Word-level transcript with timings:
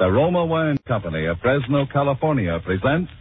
The 0.00 0.10
Roma 0.10 0.46
Wine 0.46 0.78
Company 0.88 1.26
of 1.26 1.36
Fresno, 1.42 1.84
California 1.92 2.58
presents 2.64 3.12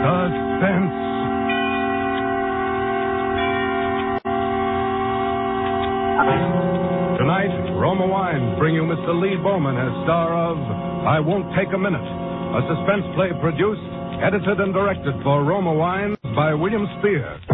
Suspense. 0.00 0.96
Tonight, 7.20 7.52
Roma 7.76 8.06
Wines 8.06 8.58
bring 8.58 8.74
you 8.74 8.80
Mr. 8.88 9.20
Lee 9.20 9.36
Bowman 9.36 9.76
as 9.76 9.92
star 10.04 10.32
of 10.32 10.56
I 11.04 11.20
Won't 11.20 11.52
Take 11.54 11.68
a 11.74 11.78
Minute, 11.78 12.00
a 12.00 12.60
suspense 12.64 13.04
play 13.14 13.28
produced, 13.42 13.84
edited, 14.24 14.58
and 14.64 14.72
directed 14.72 15.12
for 15.22 15.44
Roma 15.44 15.74
Wines 15.74 16.16
by 16.34 16.54
William 16.54 16.86
Spier. 16.98 17.53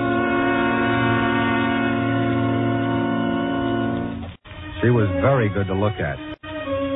She 4.81 4.89
was 4.89 5.05
very 5.21 5.45
good 5.53 5.67
to 5.69 5.77
look 5.77 5.93
at, 6.01 6.17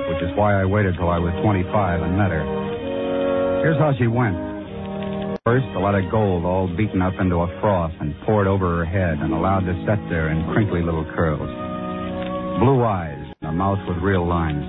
which 0.09 0.21
is 0.25 0.33
why 0.33 0.57
I 0.57 0.65
waited 0.65 0.97
till 0.97 1.09
I 1.09 1.21
was 1.21 1.29
25 1.45 2.01
and 2.01 2.17
met 2.17 2.33
her. 2.33 2.41
Here's 3.61 3.77
how 3.77 3.93
she 3.93 4.09
went. 4.09 4.33
First, 5.45 5.69
a 5.77 5.79
lot 5.79 5.93
of 5.93 6.09
gold 6.09 6.49
all 6.49 6.65
beaten 6.65 7.05
up 7.05 7.13
into 7.21 7.45
a 7.45 7.49
froth 7.61 7.93
and 8.01 8.17
poured 8.25 8.47
over 8.47 8.81
her 8.81 8.85
head 8.89 9.21
and 9.21 9.29
allowed 9.31 9.69
to 9.69 9.77
set 9.85 10.01
there 10.09 10.33
in 10.33 10.49
crinkly 10.49 10.81
little 10.81 11.05
curls. 11.13 11.45
Blue 12.57 12.81
eyes 12.81 13.21
and 13.41 13.49
a 13.49 13.53
mouth 13.53 13.77
with 13.87 14.01
real 14.01 14.25
lines. 14.25 14.65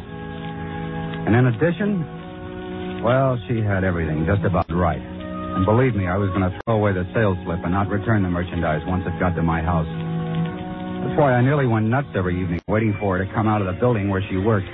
And 1.25 1.33
in 1.33 1.47
addition, 1.57 3.01
well, 3.03 3.41
she 3.49 3.65
had 3.65 3.81
everything 3.83 4.29
just 4.29 4.45
about 4.45 4.69
right. 4.69 5.01
And 5.01 5.65
believe 5.65 5.97
me, 5.97 6.07
I 6.07 6.21
was 6.21 6.29
going 6.37 6.45
to 6.45 6.53
throw 6.69 6.77
away 6.77 6.93
the 6.93 7.09
sales 7.17 7.41
slip 7.49 7.65
and 7.65 7.73
not 7.73 7.89
return 7.89 8.23
the 8.23 8.29
merchandise 8.29 8.85
once 8.85 9.09
it 9.09 9.19
got 9.19 9.33
to 9.37 9.43
my 9.43 9.63
house. 9.63 9.89
That's 11.07 11.23
why 11.23 11.39
I 11.39 11.41
nearly 11.41 11.71
went 11.71 11.87
nuts 11.87 12.11
every 12.19 12.35
evening 12.35 12.59
waiting 12.67 12.91
for 12.99 13.15
her 13.17 13.25
to 13.25 13.31
come 13.31 13.47
out 13.47 13.63
of 13.63 13.71
the 13.71 13.79
building 13.79 14.11
where 14.11 14.27
she 14.27 14.43
worked. 14.43 14.67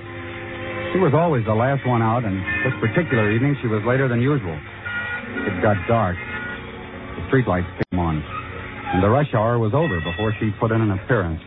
She 0.96 0.98
was 0.98 1.12
always 1.12 1.44
the 1.44 1.52
last 1.52 1.84
one 1.84 2.00
out, 2.00 2.24
and 2.24 2.40
this 2.64 2.72
particular 2.80 3.28
evening 3.36 3.52
she 3.60 3.68
was 3.68 3.84
later 3.84 4.08
than 4.08 4.16
usual. 4.24 4.56
It 5.44 5.60
got 5.60 5.76
dark. 5.84 6.16
The 6.16 7.22
streetlights 7.28 7.68
came 7.84 8.00
on, 8.00 8.16
and 8.24 9.04
the 9.04 9.12
rush 9.12 9.28
hour 9.36 9.60
was 9.60 9.76
over 9.76 10.00
before 10.00 10.32
she 10.40 10.48
put 10.56 10.72
in 10.72 10.80
an 10.80 10.96
appearance. 10.96 11.44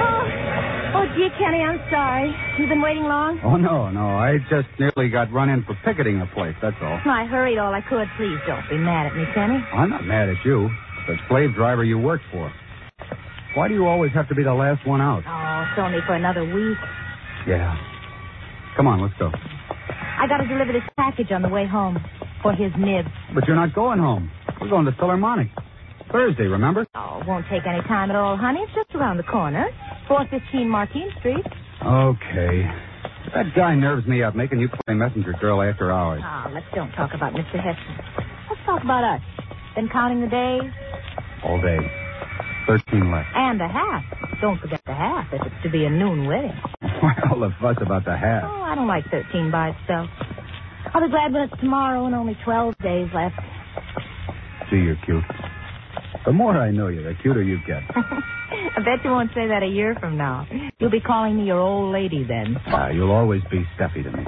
Oh, 0.00 1.04
oh, 1.04 1.06
gee, 1.12 1.28
Kenny, 1.36 1.60
I'm 1.60 1.76
sorry. 1.92 2.32
You've 2.56 2.72
been 2.72 2.80
waiting 2.80 3.04
long? 3.04 3.44
Oh, 3.44 3.60
no, 3.60 3.92
no. 3.92 4.08
I 4.08 4.40
just 4.48 4.72
nearly 4.80 5.12
got 5.12 5.28
run 5.30 5.52
in 5.52 5.68
for 5.68 5.76
picketing 5.84 6.16
the 6.18 6.32
place, 6.32 6.56
that's 6.64 6.80
all. 6.80 6.96
I 7.04 7.28
hurried 7.28 7.60
all 7.60 7.76
I 7.76 7.84
could. 7.84 8.08
Please 8.16 8.40
don't 8.48 8.64
be 8.72 8.80
mad 8.80 9.12
at 9.12 9.14
me, 9.14 9.28
Kenny. 9.36 9.60
I'm 9.76 9.90
not 9.92 10.08
mad 10.08 10.32
at 10.32 10.40
you. 10.48 10.72
The 11.06 11.20
slave 11.28 11.52
driver 11.52 11.84
you 11.84 11.98
worked 12.00 12.24
for. 12.32 12.48
Why 13.54 13.68
do 13.68 13.74
you 13.74 13.86
always 13.86 14.12
have 14.14 14.28
to 14.28 14.34
be 14.34 14.42
the 14.42 14.52
last 14.54 14.86
one 14.86 15.00
out? 15.00 15.22
Oh, 15.26 15.70
it's 15.70 15.78
only 15.78 15.98
for 16.06 16.14
another 16.14 16.42
week. 16.44 16.78
Yeah. 17.46 17.74
Come 18.76 18.86
on, 18.88 19.00
let's 19.00 19.14
go. 19.18 19.30
I 19.30 20.26
got 20.26 20.38
to 20.38 20.48
deliver 20.48 20.72
this 20.72 20.82
package 20.96 21.30
on 21.30 21.42
the 21.42 21.48
way 21.48 21.66
home 21.66 21.98
for 22.42 22.52
his 22.52 22.72
nib. 22.78 23.06
But 23.34 23.46
you're 23.46 23.56
not 23.56 23.74
going 23.74 23.98
home. 24.00 24.30
We're 24.60 24.68
going 24.70 24.86
to 24.86 24.92
Philharmonic. 24.92 25.48
Thursday, 26.10 26.44
remember? 26.44 26.86
Oh, 26.94 27.20
it 27.22 27.26
won't 27.26 27.46
take 27.50 27.62
any 27.66 27.80
time 27.86 28.10
at 28.10 28.16
all, 28.16 28.36
honey. 28.36 28.60
It's 28.62 28.74
just 28.74 28.94
around 28.94 29.16
the 29.18 29.24
corner. 29.24 29.68
415 30.08 30.68
Martine 30.68 31.10
Street. 31.20 31.44
Okay. 31.84 32.62
That 33.34 33.46
guy 33.56 33.74
nerves 33.74 34.06
me 34.06 34.22
up, 34.22 34.34
making 34.34 34.60
you 34.60 34.68
play 34.68 34.94
messenger 34.94 35.32
girl 35.40 35.62
after 35.62 35.90
hours. 35.92 36.20
Ah, 36.24 36.50
let's 36.52 36.66
don't 36.74 36.90
talk 36.92 37.10
about 37.14 37.32
Mr. 37.32 37.58
Heston. 37.58 37.96
Let's 38.50 38.60
talk 38.66 38.82
about 38.84 39.02
us. 39.04 39.20
Been 39.74 39.88
counting 39.88 40.20
the 40.20 40.28
days 40.28 40.70
All 41.44 41.60
day. 41.60 41.78
Thirteen 42.66 43.10
left. 43.12 43.28
and 43.34 43.60
the 43.60 43.68
half. 43.68 44.04
Don't 44.40 44.58
forget 44.60 44.80
the 44.86 44.94
half 44.94 45.26
if 45.32 45.40
it's 45.44 45.62
to 45.64 45.70
be 45.70 45.84
a 45.84 45.90
noon 45.90 46.26
wedding. 46.26 46.52
Why 46.80 47.12
all 47.30 47.40
the 47.40 47.50
fuss 47.60 47.76
about 47.80 48.04
the 48.04 48.16
half? 48.16 48.44
Oh, 48.44 48.62
I 48.62 48.74
don't 48.74 48.88
like 48.88 49.04
13 49.10 49.50
by 49.50 49.70
itself. 49.70 50.08
I'll 50.94 51.02
be 51.02 51.10
glad 51.10 51.32
when 51.32 51.42
it's 51.42 51.60
tomorrow 51.60 52.06
and 52.06 52.14
only 52.14 52.36
12 52.44 52.74
days 52.78 53.08
left. 53.14 53.36
Gee, 54.70 54.76
you're 54.78 54.96
cute. 55.04 55.22
The 56.24 56.32
more 56.32 56.56
I 56.56 56.70
know 56.70 56.88
you, 56.88 57.02
the 57.02 57.14
cuter 57.20 57.42
you 57.42 57.58
get. 57.66 57.82
I 57.96 58.80
bet 58.84 59.04
you 59.04 59.10
won't 59.10 59.30
say 59.34 59.48
that 59.48 59.62
a 59.62 59.66
year 59.66 59.94
from 60.00 60.16
now. 60.16 60.46
You'll 60.78 60.90
be 60.90 61.00
calling 61.00 61.36
me 61.36 61.44
your 61.44 61.58
old 61.60 61.92
lady 61.92 62.24
then. 62.26 62.56
Ah, 62.66 62.88
you'll 62.88 63.12
always 63.12 63.42
be 63.50 63.62
Steffi 63.78 64.02
to 64.04 64.10
me. 64.10 64.24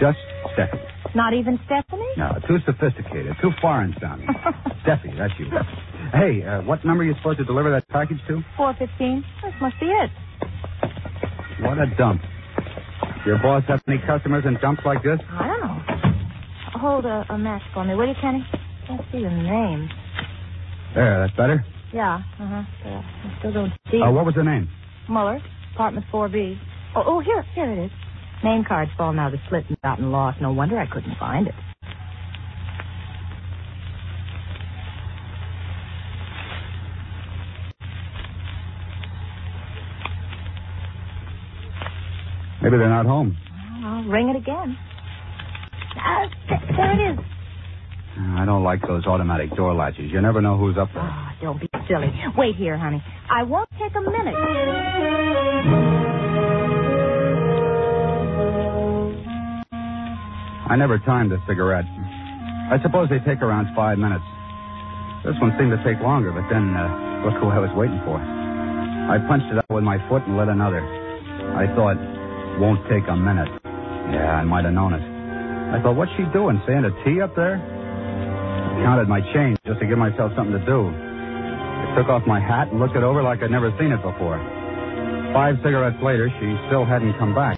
Just 0.00 0.18
Steffi. 0.56 0.80
Not 1.14 1.32
even 1.34 1.58
Stephanie? 1.66 2.06
No, 2.16 2.36
too 2.46 2.58
sophisticated, 2.66 3.34
too 3.40 3.50
foreign 3.60 3.94
sounding. 4.00 4.28
Steffi, 4.84 5.16
that's 5.16 5.32
you. 5.38 5.46
Hey, 6.12 6.44
uh, 6.44 6.62
what 6.62 6.84
number 6.84 7.02
are 7.02 7.06
you 7.06 7.14
supposed 7.16 7.38
to 7.38 7.44
deliver 7.44 7.70
that 7.70 7.88
package 7.88 8.18
to? 8.28 8.42
415. 8.56 9.24
This 9.42 9.54
must 9.60 9.78
be 9.80 9.86
it. 9.86 10.10
What 11.60 11.78
a 11.78 11.86
dump. 11.96 12.22
Your 13.26 13.38
boss 13.38 13.64
have 13.68 13.80
any 13.88 13.98
customers 14.06 14.44
in 14.46 14.54
dumps 14.60 14.82
like 14.84 15.02
this? 15.02 15.18
I 15.30 15.46
don't 15.48 15.60
know. 15.60 16.78
Hold 16.80 17.04
a, 17.04 17.24
a 17.30 17.38
match 17.38 17.62
for 17.74 17.84
me, 17.84 17.94
will 17.94 18.06
you, 18.08 18.14
Kenny? 18.20 18.46
Can't 18.86 19.00
see 19.10 19.22
the 19.22 19.30
name. 19.30 19.88
There, 20.94 21.20
that's 21.26 21.36
better. 21.36 21.64
Yeah, 21.92 22.16
uh-huh. 22.38 22.62
Yeah, 22.84 23.02
I 23.02 23.38
still 23.38 23.52
don't 23.52 23.72
see 23.90 24.00
Uh, 24.00 24.10
what 24.12 24.24
was 24.26 24.34
the 24.34 24.44
name? 24.44 24.68
Muller, 25.08 25.40
apartment 25.74 26.06
4B. 26.12 26.58
Oh, 26.94 27.02
oh, 27.06 27.20
here, 27.20 27.42
here 27.54 27.70
it 27.72 27.84
is. 27.86 27.90
Name 28.44 28.64
card's 28.64 28.90
fallen 28.96 29.18
out 29.18 29.34
of 29.34 29.40
the 29.40 29.46
slit 29.48 29.64
and 29.68 29.80
gotten 29.82 30.10
lost. 30.12 30.40
No 30.40 30.52
wonder 30.52 30.78
I 30.78 30.86
couldn't 30.86 31.16
find 31.18 31.48
it. 31.48 31.54
Maybe 42.62 42.76
they're 42.76 42.88
not 42.88 43.06
home. 43.06 43.36
I'll 43.84 44.04
ring 44.04 44.28
it 44.30 44.36
again. 44.36 44.76
Ah, 45.96 46.26
th- 46.48 46.60
there 46.76 46.92
it 46.92 47.12
is. 47.12 47.18
I 48.18 48.44
don't 48.44 48.64
like 48.64 48.82
those 48.82 49.06
automatic 49.06 49.54
door 49.54 49.74
latches. 49.74 50.10
You 50.10 50.20
never 50.20 50.40
know 50.42 50.56
who's 50.58 50.76
up 50.76 50.88
there. 50.92 51.02
Ah, 51.02 51.36
don't 51.40 51.60
be 51.60 51.68
silly. 51.86 52.12
Wait 52.36 52.56
here, 52.56 52.76
honey. 52.76 53.02
I 53.30 53.44
won't 53.44 53.68
take 53.78 53.94
a 53.94 54.00
minute. 54.00 54.34
I 60.68 60.76
never 60.76 60.98
timed 61.00 61.32
a 61.32 61.40
cigarette. 61.48 61.86
I 62.68 62.76
suppose 62.82 63.08
they 63.08 63.18
take 63.24 63.40
around 63.40 63.72
five 63.74 63.96
minutes. 63.96 64.24
This 65.24 65.34
one 65.40 65.56
seemed 65.56 65.72
to 65.72 65.80
take 65.82 65.98
longer, 66.04 66.30
but 66.30 66.44
then 66.52 66.76
uh, 66.76 67.24
look 67.24 67.40
who 67.40 67.48
I 67.48 67.58
was 67.58 67.72
waiting 67.72 67.96
for. 68.04 68.20
I 68.20 69.16
punched 69.24 69.48
it 69.48 69.56
out 69.56 69.72
with 69.72 69.82
my 69.82 69.96
foot 70.12 70.22
and 70.28 70.36
lit 70.36 70.52
another. 70.52 70.84
I 71.56 71.64
thought, 71.72 71.96
won't 72.60 72.84
take 72.92 73.08
a 73.08 73.16
minute. 73.16 73.48
Yeah, 74.12 74.36
I 74.36 74.44
might 74.44 74.68
have 74.68 74.76
known 74.76 74.92
it. 74.92 75.00
I 75.72 75.80
thought, 75.80 75.96
what's 75.96 76.12
she 76.20 76.28
doing? 76.36 76.60
Saying 76.68 76.84
a 76.84 76.92
tea 77.04 77.20
up 77.24 77.32
there? 77.34 77.56
I 77.56 78.84
counted 78.84 79.08
my 79.08 79.24
change 79.32 79.56
just 79.64 79.80
to 79.80 79.86
give 79.88 79.96
myself 79.96 80.32
something 80.36 80.52
to 80.52 80.64
do. 80.68 80.92
I 80.92 81.96
took 81.96 82.12
off 82.12 82.28
my 82.28 82.40
hat 82.40 82.68
and 82.68 82.78
looked 82.78 82.96
it 82.96 83.02
over 83.02 83.22
like 83.22 83.40
I'd 83.42 83.50
never 83.50 83.72
seen 83.80 83.92
it 83.92 84.02
before. 84.04 84.36
Five 85.32 85.56
cigarettes 85.64 85.96
later, 86.04 86.28
she 86.40 86.56
still 86.68 86.84
hadn't 86.84 87.16
come 87.18 87.34
back. 87.34 87.56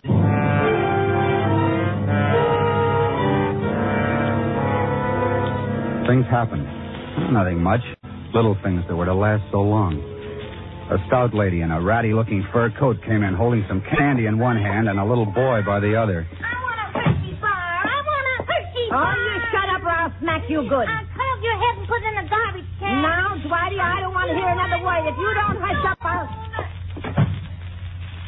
Things 6.11 6.27
happened. 6.27 6.67
Nothing 7.31 7.63
much. 7.63 7.81
Little 8.35 8.57
things 8.67 8.83
that 8.91 8.97
were 8.99 9.07
to 9.07 9.15
last 9.15 9.47
so 9.55 9.63
long. 9.63 9.95
A 10.91 10.99
stout 11.07 11.31
lady 11.35 11.63
in 11.63 11.71
a 11.71 11.79
ratty 11.81 12.11
looking 12.13 12.43
fur 12.53 12.67
coat 12.79 12.99
came 13.07 13.23
in 13.23 13.35
holding 13.39 13.63
some 13.71 13.79
candy 13.95 14.27
in 14.27 14.39
one 14.39 14.59
hand 14.59 14.89
and 14.91 14.99
a 14.99 15.05
little 15.07 15.27
boy 15.27 15.63
by 15.63 15.79
the 15.79 15.95
other. 15.95 16.27
I 16.27 16.51
want 16.67 16.79
a 16.83 16.87
Hershey 16.99 17.35
bar. 17.39 17.55
I 17.87 17.95
want 18.03 18.27
a 18.27 18.37
Hershey 18.43 18.87
Oh, 18.91 18.99
bar. 18.99 19.15
you 19.15 19.39
shut 19.55 19.69
up 19.71 19.83
or 19.87 19.95
I'll 19.95 20.15
smack 20.19 20.43
you 20.51 20.67
good. 20.67 20.87
I'll 20.91 21.07
cut 21.15 21.27
off 21.31 21.41
your 21.47 21.59
head 21.63 21.75
and 21.79 21.87
put 21.87 22.03
it 22.03 22.07
in 22.11 22.15
the 22.19 22.27
garbage 22.27 22.71
can. 22.83 23.03
Now, 23.07 23.39
Dwighty, 23.47 23.79
I 23.79 24.03
don't 24.03 24.15
want 24.15 24.29
to 24.31 24.35
hear 24.35 24.51
another 24.51 24.83
word. 24.83 25.03
If 25.07 25.15
you 25.15 25.31
don't 25.39 25.59
hush 25.63 25.83
up, 25.95 25.99
I'll... 26.03 26.27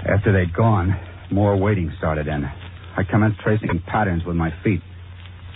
After 0.07 0.31
they'd 0.31 0.55
gone, 0.55 0.95
more 1.35 1.57
waiting 1.59 1.91
started 1.99 2.27
in. 2.31 2.45
I 2.47 3.03
commenced 3.11 3.41
tracing 3.43 3.83
patterns 3.91 4.23
with 4.25 4.37
my 4.37 4.51
feet. 4.63 4.83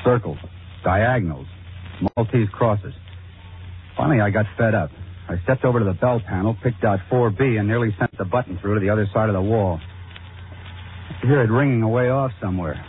Circles, 0.05 0.39
diagonals, 0.83 1.47
Maltese 2.01 2.49
crosses. 2.53 2.95
Finally, 3.97 4.21
I 4.21 4.31
got 4.31 4.47
fed 4.59 4.75
up. 4.75 4.91
I 5.29 5.41
stepped 5.43 5.65
over 5.65 5.79
to 5.79 5.85
the 5.85 5.95
bell 5.95 6.21
panel, 6.21 6.57
picked 6.63 6.85
out 6.85 7.01
4B, 7.11 7.59
and 7.59 7.67
nearly 7.67 7.95
sent 7.99 8.17
the 8.17 8.25
button 8.25 8.59
through 8.61 8.75
to 8.75 8.81
the 8.81 8.91
other 8.91 9.07
side 9.13 9.29
of 9.29 9.35
the 9.35 9.43
wall. 9.43 9.81
I 9.81 11.21
could 11.21 11.29
hear 11.29 11.43
it 11.43 11.51
ringing 11.51 11.83
away 11.83 12.11
off 12.11 12.31
somewhere. 12.41 12.85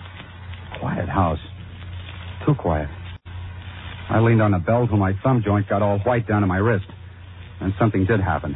Quiet 0.79 1.09
house. 1.09 1.39
Too 2.45 2.53
quiet. 2.53 2.89
I 4.09 4.19
leaned 4.19 4.41
on 4.41 4.51
the 4.51 4.59
bell 4.59 4.87
till 4.87 4.97
my 4.97 5.13
thumb 5.23 5.41
joint 5.43 5.67
got 5.67 5.81
all 5.81 5.99
white 5.99 6.27
down 6.27 6.41
to 6.41 6.47
my 6.47 6.57
wrist. 6.57 6.85
And 7.59 7.73
something 7.79 8.05
did 8.05 8.19
happen. 8.19 8.55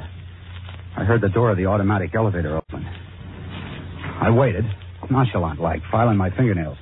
I 0.96 1.04
heard 1.04 1.22
the 1.22 1.30
door 1.30 1.50
of 1.50 1.58
the 1.58 1.66
automatic 1.66 2.14
elevator 2.14 2.58
open. 2.58 2.86
I 2.86 4.30
waited, 4.30 4.66
nonchalant 5.10 5.60
like, 5.60 5.82
filing 5.92 6.18
my 6.18 6.30
fingernails. 6.30 6.78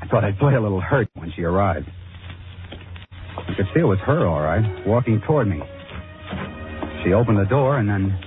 I 0.00 0.06
thought 0.06 0.24
I'd 0.24 0.38
play 0.38 0.54
a 0.54 0.60
little 0.60 0.80
hurt 0.80 1.08
when 1.14 1.32
she 1.36 1.42
arrived. 1.42 1.88
I 3.48 3.54
could 3.54 3.66
see 3.74 3.80
it 3.80 3.84
was 3.84 3.98
her, 4.06 4.26
all 4.26 4.40
right, 4.40 4.86
walking 4.86 5.20
toward 5.26 5.48
me. 5.48 5.60
She 7.04 7.12
opened 7.12 7.38
the 7.38 7.48
door 7.48 7.78
and 7.78 7.88
then 7.88 8.18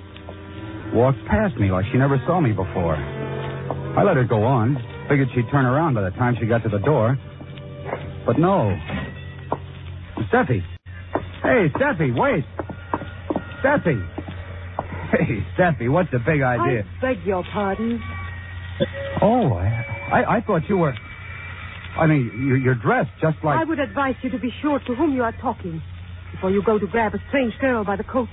walked 0.93 1.19
past 1.27 1.55
me 1.57 1.71
like 1.71 1.85
she 1.91 1.97
never 1.97 2.21
saw 2.27 2.39
me 2.39 2.51
before. 2.51 2.95
I 2.95 4.03
let 4.03 4.17
her 4.17 4.25
go 4.25 4.43
on, 4.43 4.75
figured 5.09 5.29
she'd 5.33 5.49
turn 5.51 5.65
around 5.65 5.93
by 5.93 6.01
the 6.01 6.11
time 6.11 6.35
she 6.39 6.45
got 6.45 6.63
to 6.63 6.69
the 6.69 6.79
door. 6.79 7.17
But 8.25 8.37
no. 8.37 8.77
Steffi. 10.31 10.61
Hey, 11.41 11.69
Steffi, 11.75 12.17
wait. 12.17 12.43
Steffi. 13.63 14.11
Hey, 15.11 15.45
Steffi, 15.57 15.89
what's 15.89 16.11
the 16.11 16.19
big 16.19 16.41
idea? 16.41 16.83
I 16.83 17.01
beg 17.01 17.25
your 17.25 17.43
pardon. 17.53 18.01
Oh, 19.21 19.53
I, 19.53 19.85
I, 20.11 20.37
I 20.37 20.41
thought 20.41 20.67
you 20.67 20.77
were. 20.77 20.93
I 21.97 22.07
mean, 22.07 22.61
you're, 22.63 22.75
dressed 22.75 23.11
just 23.21 23.37
like. 23.43 23.59
I 23.59 23.63
would 23.63 23.79
advise 23.79 24.15
you 24.21 24.29
to 24.31 24.39
be 24.39 24.51
sure 24.61 24.79
to 24.79 24.95
whom 24.95 25.13
you 25.13 25.23
are 25.23 25.33
talking 25.41 25.81
before 26.31 26.51
you 26.51 26.61
go 26.63 26.77
to 26.77 26.87
grab 26.87 27.13
a 27.13 27.19
strange 27.29 27.53
girl 27.61 27.85
by 27.85 27.95
the 27.95 28.03
coat. 28.03 28.27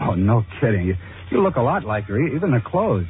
Oh, 0.00 0.14
no 0.14 0.44
kidding. 0.60 0.86
You, 0.86 0.94
you 1.30 1.42
look 1.42 1.56
a 1.56 1.60
lot 1.60 1.84
like 1.84 2.04
her, 2.04 2.18
even 2.18 2.52
the 2.52 2.60
clothes. 2.64 3.06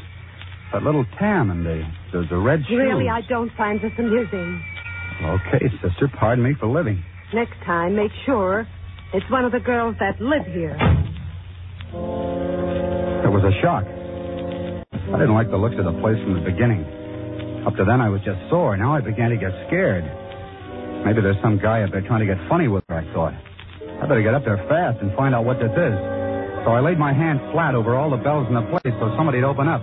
That 0.72 0.82
little 0.82 1.04
tam 1.19 1.50
and 1.50 1.64
the, 1.64 1.82
the, 2.12 2.26
the 2.31 2.37
red 2.38 2.60
shoes. 2.69 2.78
Really, 2.78 3.08
I 3.08 3.20
don't 3.28 3.52
find 3.56 3.78
this 3.81 3.93
amusing. 3.99 4.64
Okay, 5.22 5.66
sister, 5.82 6.10
pardon 6.19 6.43
me 6.43 6.55
for 6.58 6.66
living. 6.66 7.05
Next 7.34 7.55
time, 7.64 7.94
make 7.94 8.10
sure 8.26 8.66
it's 9.14 9.31
one 9.31 9.44
of 9.44 9.52
the 9.52 9.60
girls 9.60 9.94
that 10.00 10.20
live 10.20 10.46
here. 10.46 10.76
It 13.22 13.31
was 13.31 13.44
a 13.44 13.52
shock. 13.62 13.84
I 13.84 15.19
didn't 15.19 15.34
like 15.34 15.50
the 15.50 15.58
looks 15.58 15.76
of 15.78 15.84
the 15.84 16.00
place 16.00 16.16
from 16.25 16.34
the 16.34 16.50
beginning. 16.50 16.84
Up 17.66 17.76
to 17.76 17.84
then, 17.84 18.00
I 18.00 18.08
was 18.08 18.20
just 18.24 18.38
sore. 18.50 18.76
Now 18.76 18.94
I 18.94 19.00
began 19.00 19.30
to 19.30 19.36
get 19.36 19.52
scared. 19.68 20.02
Maybe 21.06 21.22
there's 21.22 21.40
some 21.42 21.58
guy 21.58 21.82
up 21.82 21.90
there 21.90 22.02
trying 22.02 22.26
to 22.26 22.26
get 22.26 22.38
funny 22.48 22.66
with 22.66 22.82
her, 22.88 22.96
I 22.98 23.04
thought. 23.14 23.34
I 24.02 24.06
better 24.06 24.22
get 24.22 24.34
up 24.34 24.44
there 24.44 24.58
fast 24.68 25.00
and 25.00 25.14
find 25.16 25.34
out 25.34 25.44
what 25.44 25.58
this 25.58 25.70
is. 25.70 25.94
So 26.66 26.70
I 26.74 26.80
laid 26.80 26.98
my 26.98 27.12
hand 27.12 27.40
flat 27.52 27.74
over 27.74 27.94
all 27.94 28.10
the 28.10 28.16
bells 28.16 28.46
in 28.48 28.54
the 28.54 28.62
place 28.62 28.94
so 28.98 29.14
somebody'd 29.16 29.44
open 29.44 29.68
up. 29.68 29.82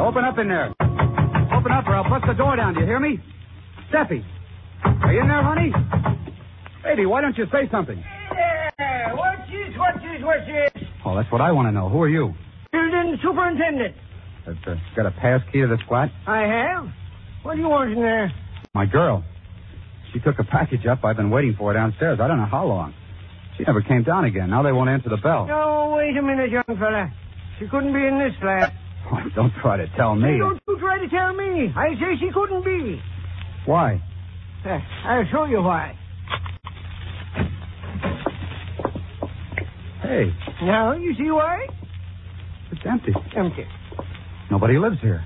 Open 0.00 0.24
up 0.24 0.38
in 0.38 0.48
there. 0.48 0.72
Open 1.52 1.72
up 1.72 1.86
or 1.86 1.94
I'll 1.94 2.08
bust 2.08 2.24
the 2.26 2.34
door 2.34 2.56
down. 2.56 2.74
Do 2.74 2.80
you 2.80 2.86
hear 2.86 3.00
me? 3.00 3.20
Steffi. 3.92 4.24
Are 4.84 5.12
you 5.12 5.20
in 5.20 5.28
there, 5.28 5.42
honey? 5.42 5.72
Baby, 6.82 7.06
why 7.06 7.20
don't 7.20 7.36
you 7.36 7.44
say 7.52 7.68
something? 7.70 8.02
Yeah, 8.32 9.12
what's 9.14 9.48
this, 9.50 9.76
what's 9.76 9.98
this, 9.98 10.22
what's 10.24 10.46
this? 10.46 10.69
Oh, 11.10 11.16
that's 11.16 11.30
what 11.32 11.40
I 11.40 11.50
want 11.50 11.66
to 11.66 11.72
know. 11.72 11.88
Who 11.88 12.00
are 12.02 12.08
you? 12.08 12.32
Building 12.70 13.18
superintendent. 13.20 13.96
That, 14.46 14.56
uh, 14.64 14.76
got 14.94 15.06
a 15.06 15.10
pass 15.10 15.40
key 15.52 15.60
to 15.60 15.66
this 15.66 15.80
flat? 15.88 16.08
I 16.24 16.42
have. 16.46 16.86
What 17.42 17.56
do 17.56 17.60
you 17.60 17.68
want 17.68 17.90
in 17.90 17.98
there? 17.98 18.30
My 18.76 18.86
girl. 18.86 19.24
She 20.12 20.20
took 20.20 20.38
a 20.38 20.44
package 20.44 20.86
up. 20.86 21.04
I've 21.04 21.16
been 21.16 21.30
waiting 21.30 21.56
for 21.58 21.72
her 21.72 21.74
downstairs. 21.74 22.20
I 22.22 22.28
don't 22.28 22.38
know 22.38 22.46
how 22.46 22.64
long. 22.64 22.94
She 23.58 23.64
never 23.64 23.82
came 23.82 24.04
down 24.04 24.24
again. 24.24 24.50
Now 24.50 24.62
they 24.62 24.70
won't 24.70 24.88
answer 24.88 25.08
the 25.08 25.16
bell. 25.16 25.46
No, 25.48 25.94
wait 25.96 26.16
a 26.16 26.22
minute, 26.22 26.50
young 26.52 26.62
fella. 26.78 27.12
She 27.58 27.66
couldn't 27.66 27.92
be 27.92 28.06
in 28.06 28.20
this 28.20 28.38
flat. 28.40 28.72
Oh, 29.10 29.18
don't 29.34 29.52
try 29.60 29.78
to 29.78 29.88
tell 29.96 30.14
me. 30.14 30.30
Hey, 30.30 30.38
don't 30.38 30.62
you 30.68 30.78
try 30.78 30.98
to 31.00 31.08
tell 31.08 31.34
me. 31.34 31.74
I 31.74 31.90
say 31.98 32.20
she 32.20 32.30
couldn't 32.32 32.64
be. 32.64 33.02
Why? 33.66 34.00
Uh, 34.64 34.78
I'll 35.06 35.26
show 35.32 35.44
you 35.46 35.60
why. 35.60 35.98
Hey, 40.02 40.32
Now, 40.62 40.92
you 40.92 41.14
see 41.16 41.30
why? 41.30 41.66
it's 42.70 42.82
empty. 42.86 43.12
Empty. 43.36 43.64
Nobody 44.50 44.78
lives 44.78 45.00
here. 45.00 45.24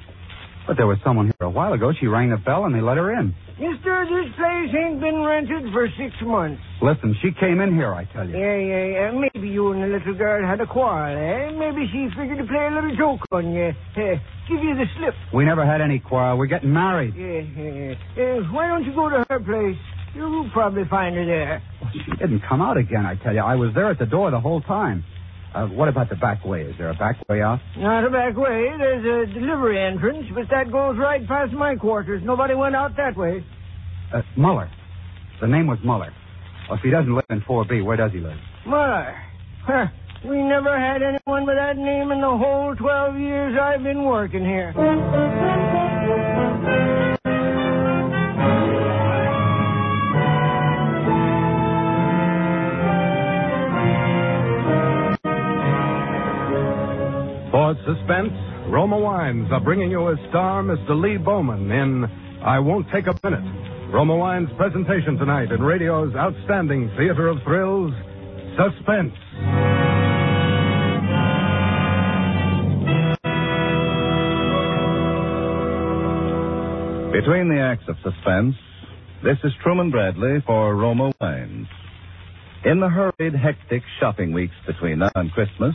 But 0.67 0.77
there 0.77 0.87
was 0.87 0.99
someone 1.05 1.27
here 1.27 1.49
a 1.49 1.51
while 1.51 1.73
ago. 1.73 1.93
She 1.99 2.07
rang 2.07 2.31
the 2.31 2.37
bell 2.37 2.65
and 2.65 2.75
they 2.75 2.81
let 2.81 2.97
her 2.97 3.13
in. 3.19 3.35
Mister, 3.59 4.07
this 4.09 4.35
place 4.37 4.75
ain't 4.75 5.01
been 5.01 5.23
rented 5.23 5.73
for 5.73 5.87
six 5.99 6.15
months. 6.23 6.61
Listen, 6.81 7.15
she 7.21 7.31
came 7.39 7.61
in 7.61 7.75
here, 7.75 7.93
I 7.93 8.05
tell 8.05 8.27
you. 8.27 8.37
Yeah, 8.37 8.57
yeah, 8.57 8.85
yeah. 8.87 9.11
Maybe 9.13 9.49
you 9.49 9.73
and 9.73 9.83
the 9.83 9.87
little 9.87 10.15
girl 10.15 10.47
had 10.47 10.61
a 10.61 10.67
quarrel, 10.67 11.15
eh? 11.15 11.51
Maybe 11.57 11.87
she 11.93 12.09
figured 12.17 12.39
to 12.39 12.45
play 12.47 12.67
a 12.67 12.75
little 12.75 12.97
joke 12.97 13.21
on 13.31 13.53
you. 13.53 13.69
Eh, 13.97 14.17
give 14.49 14.63
you 14.63 14.75
the 14.75 14.87
slip. 14.97 15.15
We 15.35 15.45
never 15.45 15.65
had 15.67 15.81
any 15.81 15.99
quarrel. 16.01 16.39
We're 16.39 16.47
getting 16.47 16.73
married. 16.73 17.15
Yeah, 17.15 17.43
yeah, 17.43 17.95
yeah. 18.17 18.39
Uh, 18.41 18.53
why 18.53 18.69
don't 18.69 18.85
you 18.85 18.95
go 18.95 19.09
to 19.11 19.25
her 19.29 19.41
place? 19.41 19.79
You'll 20.15 20.51
probably 20.53 20.85
find 20.89 21.15
her 21.17 21.27
there. 21.27 21.63
She 21.93 22.11
didn't 22.19 22.43
come 22.49 22.63
out 22.63 22.77
again, 22.77 23.05
I 23.05 23.17
tell 23.17 23.35
you. 23.35 23.41
I 23.41 23.57
was 23.57 23.71
there 23.75 23.91
at 23.91 23.99
the 23.99 24.07
door 24.07 24.31
the 24.31 24.41
whole 24.41 24.63
time. 24.63 25.05
Uh, 25.55 25.67
what 25.69 25.89
about 25.89 26.09
the 26.11 26.17
back 26.17 26.45
way? 26.45 26.63
Is 26.63 26.75
there 26.79 26.91
a 26.91 26.95
back 26.95 27.17
way 27.29 27.41
out? 27.41 27.61
Not 27.79 28.05
a 28.05 28.11
back 28.11 28.37
way. 28.37 28.71
There's 28.77 29.29
a 29.31 29.33
delivery 29.33 29.81
entrance, 29.81 30.27
but 30.35 30.45
that 30.51 30.73
goes 30.73 30.97
right 30.99 31.27
past 31.29 31.53
my 31.53 31.77
quarters. 31.77 32.23
Nobody 32.25 32.55
went 32.55 32.75
out 32.75 32.97
that 32.97 33.17
way. 33.17 33.45
Uh, 34.13 34.23
Muller. 34.37 34.69
The 35.41 35.47
name 35.47 35.69
was 35.69 35.79
Muller. 35.85 36.13
Well, 36.69 36.79
if 36.79 36.83
he 36.83 36.91
doesn't 36.91 37.15
live 37.15 37.25
in 37.31 37.41
4B, 37.43 37.85
where 37.85 37.97
does 37.97 38.11
he 38.13 38.19
live? 38.19 38.37
Muller. 38.67 39.15
Huh. 39.65 39.87
We 40.29 40.43
never 40.43 40.77
had 40.79 41.03
anyone 41.03 41.47
with 41.47 41.57
that 41.57 41.77
name 41.77 42.11
in 42.11 42.21
the 42.21 42.37
whole 42.37 42.75
12 42.75 43.19
years 43.19 43.59
I've 43.61 43.83
been 43.83 44.05
working 44.05 44.45
here. 44.45 44.73
Suspense, 57.87 58.33
Roma 58.69 58.99
Wines 58.99 59.49
are 59.51 59.61
bringing 59.61 59.91
you 59.91 60.09
a 60.09 60.17
star, 60.29 60.63
Mr. 60.63 60.91
Lee 60.91 61.17
Bowman, 61.17 61.71
in 61.71 62.05
I 62.43 62.59
Won't 62.59 62.87
Take 62.93 63.07
a 63.07 63.15
Minute. 63.23 63.93
Roma 63.93 64.17
Wines' 64.17 64.49
presentation 64.57 65.17
tonight 65.19 65.53
in 65.53 65.63
radio's 65.63 66.15
outstanding 66.15 66.91
theater 66.97 67.29
of 67.29 67.39
thrills, 67.45 67.93
Suspense. 68.57 69.15
Between 77.13 77.49
the 77.49 77.61
acts 77.61 77.85
of 77.89 77.97
suspense, 78.03 78.55
this 79.23 79.39
is 79.45 79.53
Truman 79.63 79.91
Bradley 79.91 80.43
for 80.47 80.75
Roma 80.75 81.13
Wines. 81.21 81.67
In 82.65 82.81
the 82.81 82.89
hurried, 82.89 83.35
hectic 83.35 83.83
shopping 84.01 84.33
weeks 84.33 84.55
between 84.67 84.99
now 84.99 85.11
and 85.15 85.31
Christmas, 85.33 85.75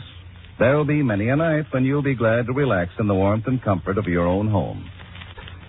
there'll 0.60 0.84
be 0.84 1.02
many 1.02 1.30
a 1.30 1.36
night 1.36 1.64
when 1.72 1.84
you'll 1.84 2.02
be 2.02 2.14
glad 2.14 2.46
to 2.46 2.52
relax 2.52 2.92
in 3.00 3.08
the 3.08 3.14
warmth 3.14 3.46
and 3.46 3.62
comfort 3.62 3.96
of 3.96 4.04
your 4.04 4.26
own 4.26 4.46
home. 4.46 4.88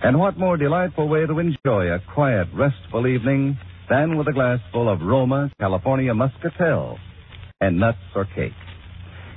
And 0.04 0.18
what 0.18 0.38
more 0.38 0.58
delightful 0.58 1.08
way 1.08 1.26
to 1.26 1.38
enjoy 1.38 1.86
a 1.86 1.98
quiet, 2.14 2.48
restful 2.54 3.06
evening 3.06 3.56
than 3.88 4.18
with 4.18 4.28
a 4.28 4.32
glassful 4.32 4.88
of 4.90 5.00
Roma 5.00 5.50
California 5.58 6.12
Muscatel 6.12 6.98
and 7.60 7.80
nuts 7.80 7.98
or 8.14 8.26
cake. 8.26 8.52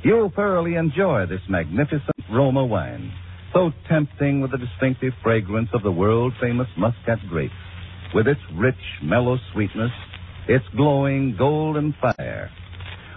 You'll 0.04 0.32
thoroughly 0.36 0.76
enjoy 0.76 1.26
this 1.26 1.42
magnificent 1.48 2.20
Roma 2.30 2.66
wine, 2.66 3.14
so 3.54 3.72
tempting 3.88 4.42
with 4.42 4.52
the 4.52 4.58
distinctive 4.58 5.14
fragrance 5.24 5.70
of 5.74 5.84
the 5.84 5.92
world 5.92 6.34
famous 6.42 6.68
Muscat 6.78 7.20
grape, 7.30 7.52
with 8.14 8.28
its 8.28 8.42
rich, 8.56 8.76
mellow 9.02 9.38
sweetness, 9.54 9.92
its 10.50 10.66
glowing 10.76 11.36
golden 11.38 11.96
fire. 12.02 12.52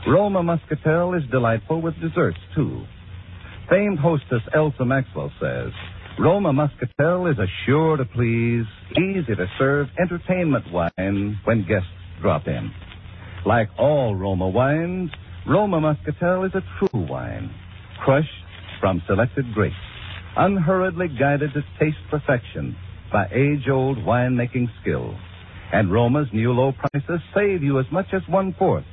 Roma 0.07 0.43
Muscatel 0.43 1.14
is 1.14 1.28
delightful 1.31 1.83
with 1.83 2.00
desserts, 2.00 2.38
too. 2.55 2.85
Famed 3.69 3.99
hostess 3.99 4.43
Elsa 4.55 4.85
Maxwell 4.85 5.33
says, 5.40 5.73
Roma 6.19 6.52
Muscatel 6.52 7.26
is 7.26 7.38
a 7.38 7.47
sure 7.67 7.97
to 7.97 8.05
please, 8.05 8.64
easy 8.93 9.35
to 9.35 9.47
serve 9.59 9.88
entertainment 10.00 10.64
wine 10.73 11.38
when 11.45 11.67
guests 11.67 11.88
drop 12.23 12.47
in. 12.47 12.71
Like 13.45 13.69
all 13.78 14.14
Roma 14.14 14.49
wines, 14.49 15.11
Roma 15.47 15.81
Muscatel 15.81 16.45
is 16.45 16.52
a 16.55 16.62
true 16.78 17.07
wine, 17.07 17.50
crushed 18.05 18.28
from 18.81 19.02
selected 19.07 19.52
grapes, 19.52 19.75
unhurriedly 20.37 21.09
guided 21.19 21.52
to 21.55 21.62
taste 21.78 21.99
perfection 22.11 22.76
by 23.12 23.26
age-old 23.33 23.99
winemaking 23.99 24.69
skill. 24.81 25.14
And 25.73 25.93
Roma's 25.93 26.28
new 26.33 26.52
low 26.52 26.73
prices 26.73 27.21
save 27.35 27.62
you 27.62 27.78
as 27.78 27.87
much 27.93 28.07
as 28.12 28.23
one-fourth. 28.28 28.85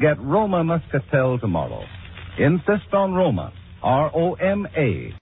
Get 0.00 0.20
Roma 0.20 0.64
Muscatel 0.64 1.38
tomorrow. 1.38 1.84
Insist 2.38 2.92
on 2.92 3.14
Roma, 3.14 3.52
R-O-M-A, 3.82 5.14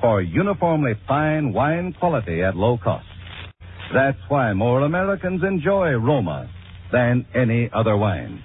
for 0.00 0.22
uniformly 0.22 0.92
fine 1.06 1.52
wine 1.52 1.94
quality 1.98 2.42
at 2.42 2.56
low 2.56 2.78
cost. 2.82 3.06
That's 3.94 4.18
why 4.28 4.52
more 4.52 4.82
Americans 4.82 5.42
enjoy 5.42 5.92
Roma 5.92 6.50
than 6.92 7.26
any 7.34 7.70
other 7.72 7.96
wine. 7.96 8.42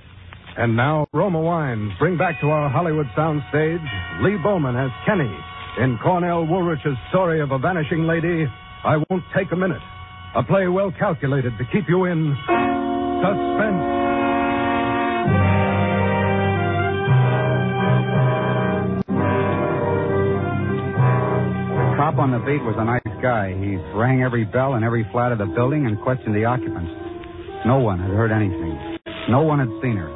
And 0.55 0.77
now, 0.77 1.07
Roma 1.13 1.41
Wines 1.41 1.91
bring 1.97 2.17
back 2.17 2.39
to 2.41 2.47
our 2.47 2.69
Hollywood 2.69 3.07
soundstage 3.17 4.21
Lee 4.21 4.37
Bowman 4.43 4.75
as 4.75 4.91
Kenny 5.05 5.35
in 5.79 5.97
Cornell 5.97 6.45
Woolrich's 6.45 6.97
story 7.09 7.41
of 7.41 7.51
a 7.51 7.57
vanishing 7.57 8.05
lady, 8.05 8.45
I 8.85 8.97
Won't 9.09 9.23
Take 9.35 9.51
a 9.51 9.55
Minute. 9.55 9.81
A 10.35 10.43
play 10.43 10.67
well 10.67 10.91
calculated 10.97 11.57
to 11.57 11.65
keep 11.71 11.89
you 11.89 12.05
in 12.05 12.37
suspense. 12.45 13.82
Cop 22.13 22.21
on 22.21 22.31
the 22.31 22.39
beat 22.39 22.61
was 22.61 22.75
a 22.77 22.85
nice 22.85 23.21
guy. 23.21 23.49
He 23.57 23.75
rang 23.97 24.21
every 24.21 24.45
bell 24.45 24.75
in 24.75 24.83
every 24.83 25.07
flat 25.11 25.31
of 25.31 25.39
the 25.39 25.45
building 25.45 25.85
and 25.85 25.99
questioned 26.01 26.35
the 26.35 26.45
occupants. 26.45 26.91
No 27.65 27.79
one 27.79 27.99
had 27.99 28.11
heard 28.11 28.31
anything. 28.31 28.99
No 29.29 29.41
one 29.41 29.59
had 29.59 29.69
seen 29.81 29.97
her. 29.97 30.09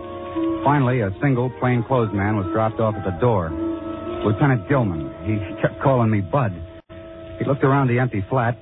Finally, 0.63 1.01
a 1.01 1.09
single 1.21 1.49
plainclothes 1.59 2.13
man 2.13 2.35
was 2.35 2.45
dropped 2.53 2.79
off 2.79 2.93
at 2.95 3.03
the 3.03 3.17
door. 3.19 3.49
Lieutenant 3.49 4.67
Gilman. 4.69 5.09
He 5.25 5.39
kept 5.61 5.81
calling 5.81 6.09
me 6.09 6.21
Bud. 6.21 6.53
He 7.39 7.45
looked 7.45 7.63
around 7.63 7.87
the 7.87 7.99
empty 7.99 8.25
flat, 8.29 8.57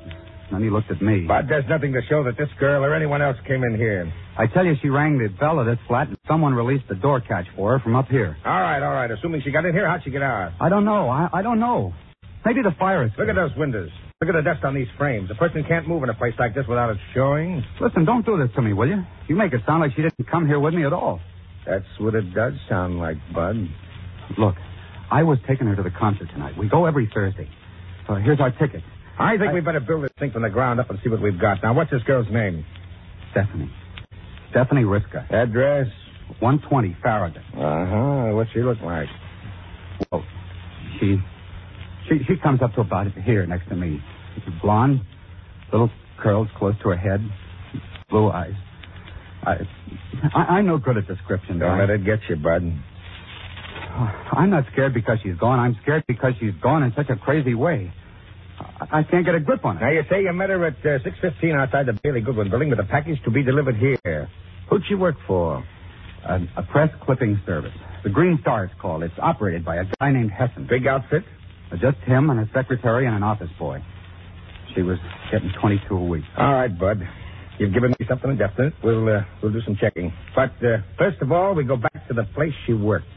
then 0.52 0.62
he 0.62 0.70
looked 0.70 0.92
at 0.92 1.02
me. 1.02 1.26
Bud, 1.28 1.46
there's 1.50 1.68
nothing 1.68 1.94
to 1.94 2.02
show 2.08 2.24
that 2.24 2.38
this 2.38 2.50
girl 2.60 2.84
or 2.84 2.94
anyone 2.94 3.22
else 3.22 3.38
came 3.48 3.64
in 3.64 3.76
here. 3.76 4.12
I 4.38 4.48
tell 4.48 4.66
you, 4.66 4.76
she 4.82 4.90
rang 4.90 5.18
the 5.18 5.30
bell 5.40 5.60
of 5.60 5.66
this 5.66 5.80
flat, 5.88 6.08
and 6.08 6.18
someone 6.28 6.54
released 6.54 6.88
the 6.88 6.96
door 6.96 7.22
catch 7.22 7.48
for 7.56 7.72
her 7.72 7.80
from 7.80 7.96
up 7.96 8.08
here. 8.08 8.38
All 8.46 8.62
right, 8.62 8.84
all 8.84 8.94
right. 8.94 9.10
Assuming 9.10 9.42
she 9.44 9.52
got 9.52 9.66
in 9.66 9.74
here, 9.74 9.88
how'd 9.88 10.04
she 10.04 10.12
get 10.12 10.22
out? 10.22 10.54
I 10.60 10.70
don't 10.70 10.86
know. 10.86 11.10
I, 11.10 11.30
I 11.34 11.42
don't 11.42 11.60
know. 11.60 11.94
Maybe 12.46 12.62
the 12.62 12.72
fire 12.78 13.04
is. 13.04 13.12
Look 13.18 13.28
at 13.28 13.36
those 13.36 13.56
windows. 13.58 13.90
Look 14.22 14.30
at 14.30 14.36
the 14.36 14.44
dust 14.44 14.64
on 14.64 14.76
these 14.76 14.88
frames. 14.98 15.30
A 15.32 15.36
person 15.36 15.64
can't 15.68 15.88
move 15.88 16.04
in 16.04 16.10
a 16.10 16.14
place 16.14 16.34
like 16.38 16.54
this 16.54 16.66
without 16.68 16.92
it 16.92 16.98
showing. 17.14 17.64
Listen, 17.82 18.06
don't 18.06 18.26
do 18.26 18.38
this 18.38 18.54
to 18.56 18.62
me, 18.62 18.74
will 18.74 18.88
you? 18.88 19.04
You 19.28 19.36
make 19.36 19.52
it 19.54 19.62
sound 19.66 19.82
like 19.82 19.92
she 19.96 20.04
didn't 20.04 20.28
come 20.30 20.48
here 20.48 20.60
with 20.60 20.74
me 20.74 20.86
at 20.86 20.94
all. 20.94 21.20
That's 21.66 21.86
what 22.00 22.14
it 22.14 22.34
does 22.34 22.54
sound 22.70 23.00
like, 23.00 23.18
Bud. 23.34 23.56
Look, 24.38 24.56
I 25.12 25.24
was 25.24 25.40
taking 25.48 25.68
her 25.68 25.76
to 25.76 25.84
the 25.84 25.90
concert 25.92 26.30
tonight. 26.30 26.54
We 26.58 26.70
go 26.70 26.86
every 26.86 27.10
Thursday. 27.14 27.50
So 28.08 28.16
here's 28.16 28.40
our 28.40 28.52
ticket. 28.52 28.84
I 29.18 29.38
think 29.38 29.50
I- 29.50 29.54
we 29.54 29.62
better 29.62 29.80
build 29.80 30.04
this 30.04 30.12
thing 30.20 30.32
from 30.32 30.44
the 30.44 30.50
ground 30.50 30.80
up 30.80 30.90
and 30.90 31.00
see 31.04 31.10
what 31.10 31.22
we've 31.22 31.40
got. 31.40 31.64
Now, 31.64 31.74
what's 31.74 31.90
this 31.90 32.04
girl's 32.04 32.30
name? 32.30 32.64
Stephanie. 33.32 33.72
Stephanie 34.52 34.84
Riska. 34.84 35.30
Address? 35.32 35.88
120 36.40 36.94
Farragut. 37.02 37.42
Uh-huh. 37.56 38.36
What's 38.36 38.52
she 38.52 38.62
look 38.62 38.82
like? 38.82 39.08
Well, 40.12 40.24
she, 41.00 41.20
she, 42.10 42.20
she 42.28 42.38
comes 42.42 42.62
up 42.62 42.74
to 42.76 42.82
about 42.82 43.12
here 43.14 43.46
next 43.46 43.68
to 43.70 43.76
me. 43.76 44.02
She's 44.36 44.44
blonde, 44.62 45.02
little 45.72 45.90
curls 46.20 46.48
close 46.58 46.76
to 46.84 46.90
her 46.90 46.98
head, 46.98 47.22
blue 48.10 48.30
eyes. 48.30 48.54
I, 49.44 49.58
I, 50.34 50.40
I'm 50.58 50.66
no 50.66 50.78
good 50.78 50.98
at 50.98 51.08
description. 51.08 51.60
Don't 51.60 51.78
let 51.78 51.90
it 51.90 52.04
get 52.06 52.20
you, 52.30 52.36
Bud. 52.36 52.64
I'm 54.34 54.50
not 54.50 54.66
scared 54.74 54.94
because 54.94 55.20
she's 55.24 55.36
gone. 55.38 55.60
I'm 55.60 55.78
scared 55.84 56.04
because 56.08 56.34
she's 56.40 56.54
gone 56.62 56.84
in 56.84 56.94
such 56.96 57.10
a 57.10 57.16
crazy 57.16 57.54
way. 57.54 57.94
I, 58.60 59.00
I 59.00 59.04
can't 59.04 59.26
get 59.26 59.36
a 59.36 59.40
grip 59.40 59.64
on 59.66 59.76
Now, 59.76 59.82
her. 59.88 59.94
you 59.94 60.04
say 60.10 60.24
you 60.24 60.34
met 60.34 60.50
her 60.50 60.66
at 60.66 60.74
uh, 60.86 61.04
615 61.04 61.52
outside 61.56 61.86
the 61.86 61.94
Bailey 62.04 62.22
Goodwin 62.22 62.50
building 62.50 62.70
with 62.70 62.80
a 62.80 62.84
package 62.86 63.22
to 63.26 63.32
be 63.32 63.44
delivered 63.44 63.76
here. 63.78 64.30
Who'd 64.70 64.84
she 64.88 64.96
work 64.96 65.16
for? 65.28 65.64
A, 66.28 66.40
a 66.58 66.64
press 66.64 66.90
clipping 67.06 67.40
service. 67.46 67.74
The 68.04 68.10
Green 68.10 68.38
Star 68.42 68.66
it's 68.66 68.74
called. 68.82 69.04
It's 69.04 69.14
operated 69.22 69.64
by 69.64 69.76
a 69.78 69.84
guy 70.00 70.12
named 70.12 70.32
Hessen. 70.32 70.68
Big 70.68 70.88
outfit? 70.88 71.24
Uh, 71.72 71.76
Just 71.78 71.98
him 72.06 72.30
and 72.30 72.40
a 72.40 72.50
secretary 72.54 73.06
and 73.08 73.16
an 73.16 73.24
office 73.24 73.50
boy. 73.60 73.84
She 74.76 74.82
was 74.82 74.98
getting 75.32 75.52
22 75.62 75.96
a 75.96 76.04
week. 76.06 76.24
All 76.38 76.54
right, 76.54 76.78
Bud. 76.80 77.00
You've 77.60 77.74
given 77.74 77.92
me 78.00 78.06
something 78.10 78.36
definite. 78.38 78.74
We'll 78.84 79.08
uh, 79.08 79.22
we'll 79.42 79.54
do 79.54 79.62
some 79.66 79.78
checking. 79.80 80.12
But 80.36 80.52
uh, 80.62 80.78
first 80.98 81.22
of 81.22 81.32
all, 81.32 81.56
we 81.56 81.64
go 81.64 81.78
back 81.78 82.08
to 82.10 82.14
the 82.14 82.26
place 82.36 82.52
she 82.68 82.74
worked. 82.74 83.08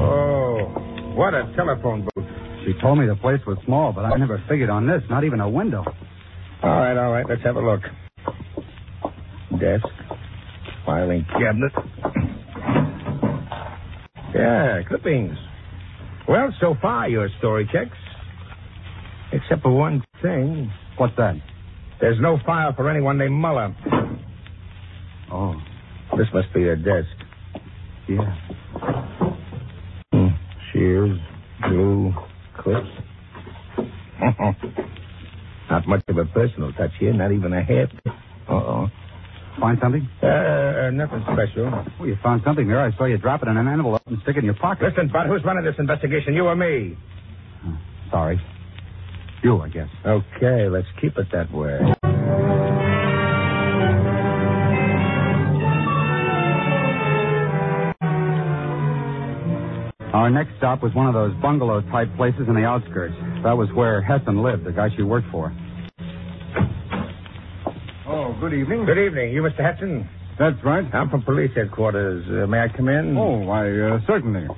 Oh, 0.00 0.58
what 1.16 1.34
a 1.34 1.50
telephone 1.56 2.08
booth. 2.14 2.24
She 2.64 2.72
told 2.80 2.98
me 2.98 3.06
the 3.06 3.16
place 3.16 3.40
was 3.46 3.58
small, 3.64 3.92
but 3.92 4.04
I 4.04 4.16
never 4.16 4.42
figured 4.48 4.70
on 4.70 4.86
this. 4.86 5.02
Not 5.10 5.24
even 5.24 5.40
a 5.40 5.48
window. 5.48 5.84
All 6.62 6.70
right, 6.70 6.96
all 6.96 7.12
right. 7.12 7.26
Let's 7.28 7.42
have 7.42 7.56
a 7.56 7.60
look. 7.60 7.82
Desk, 9.60 9.84
filing 10.86 11.24
cabinet. 11.32 11.72
Yeah, 14.34 14.82
clippings. 14.88 15.36
Well, 16.28 16.54
so 16.60 16.76
far 16.80 17.08
your 17.08 17.28
story 17.38 17.68
checks. 17.72 17.96
Except 19.32 19.62
for 19.62 19.72
one 19.76 20.04
thing. 20.22 20.70
What's 20.98 21.16
that? 21.16 21.36
There's 22.00 22.20
no 22.20 22.38
file 22.46 22.74
for 22.74 22.90
anyone 22.90 23.18
named 23.18 23.34
Muller. 23.34 23.74
Oh, 25.32 25.56
This 26.18 26.28
must 26.34 26.52
be 26.54 26.62
her 26.64 26.76
desk. 26.76 27.08
yeah. 28.08 28.36
Hmm. 30.12 30.28
Shears, 30.72 31.18
glue, 31.62 32.14
clips. 32.58 32.88
not 35.72 35.88
much 35.88 36.04
of 36.08 36.18
a 36.18 36.26
personal 36.26 36.70
touch 36.74 36.90
here, 37.00 37.14
not 37.14 37.32
even 37.32 37.50
a 37.54 37.62
hair. 37.62 37.88
Uh-oh. 38.46 38.88
Find 39.58 39.78
something? 39.80 40.06
Uh, 40.22 40.90
nothing 40.92 41.24
special. 41.32 41.70
Well, 41.98 42.08
you 42.08 42.16
found 42.22 42.42
something 42.44 42.68
there. 42.68 42.80
I 42.80 42.94
saw 42.98 43.06
you 43.06 43.16
drop 43.16 43.42
it 43.42 43.48
in 43.48 43.56
an 43.56 43.66
envelope 43.68 44.02
and 44.06 44.18
stick 44.22 44.36
it 44.36 44.40
in 44.40 44.44
your 44.44 44.54
pocket. 44.54 44.84
Listen, 44.90 45.08
Bud, 45.10 45.28
who's 45.28 45.42
running 45.44 45.64
this 45.64 45.76
investigation, 45.78 46.34
you 46.34 46.44
or 46.44 46.54
me? 46.54 46.98
Sorry. 48.10 48.38
You, 49.42 49.62
I 49.62 49.70
guess. 49.70 49.88
Okay, 50.04 50.68
let's 50.68 50.86
keep 51.00 51.16
it 51.16 51.28
that 51.32 51.50
way. 51.50 51.80
Our 60.12 60.28
next 60.28 60.50
stop 60.58 60.82
was 60.82 60.94
one 60.94 61.06
of 61.06 61.14
those 61.14 61.32
bungalow 61.40 61.80
type 61.90 62.14
places 62.16 62.42
in 62.46 62.54
the 62.54 62.64
outskirts. 62.64 63.14
That 63.42 63.56
was 63.56 63.72
where 63.72 64.02
Hessen 64.02 64.42
lived, 64.42 64.64
the 64.64 64.72
guy 64.72 64.88
she 64.94 65.02
worked 65.02 65.28
for. 65.32 65.50
Good 68.42 68.54
evening. 68.54 68.84
Good 68.86 68.98
evening. 68.98 69.32
You 69.32 69.40
Mr. 69.42 69.62
Hudson? 69.62 70.08
That's 70.36 70.56
right. 70.64 70.82
I'm 70.92 71.08
from 71.10 71.22
police 71.22 71.52
headquarters. 71.54 72.26
Uh, 72.26 72.44
may 72.48 72.58
I 72.58 72.76
come 72.76 72.88
in? 72.88 73.16
Oh, 73.16 73.38
why, 73.38 73.70
uh, 73.70 74.00
certainly. 74.04 74.48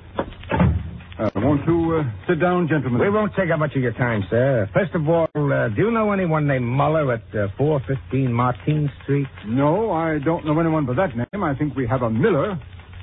Uh, 1.21 1.29
won't 1.37 1.61
you 1.67 2.01
uh, 2.01 2.03
sit 2.27 2.41
down, 2.41 2.67
gentlemen? 2.67 2.99
We 2.99 3.11
won't 3.11 3.35
take 3.37 3.51
up 3.51 3.59
much 3.59 3.77
of 3.77 3.83
your 3.83 3.93
time, 3.93 4.25
sir. 4.31 4.71
First 4.73 4.95
of 4.95 5.07
all, 5.07 5.29
uh, 5.37 5.69
do 5.69 5.83
you 5.83 5.91
know 5.91 6.13
anyone 6.13 6.47
named 6.47 6.65
Muller 6.65 7.13
at 7.13 7.25
uh, 7.37 7.49
415 7.59 8.33
Martine 8.33 8.91
Street? 9.03 9.29
No, 9.49 9.93
I 9.93 10.19
don't 10.19 10.47
know 10.47 10.59
anyone 10.59 10.87
by 10.87 10.95
that 10.95 11.15
name. 11.15 11.45
I 11.45 11.55
think 11.55 11.77
we 11.77 11.87
have 11.87 12.01
a 12.01 12.09
Miller, 12.09 12.53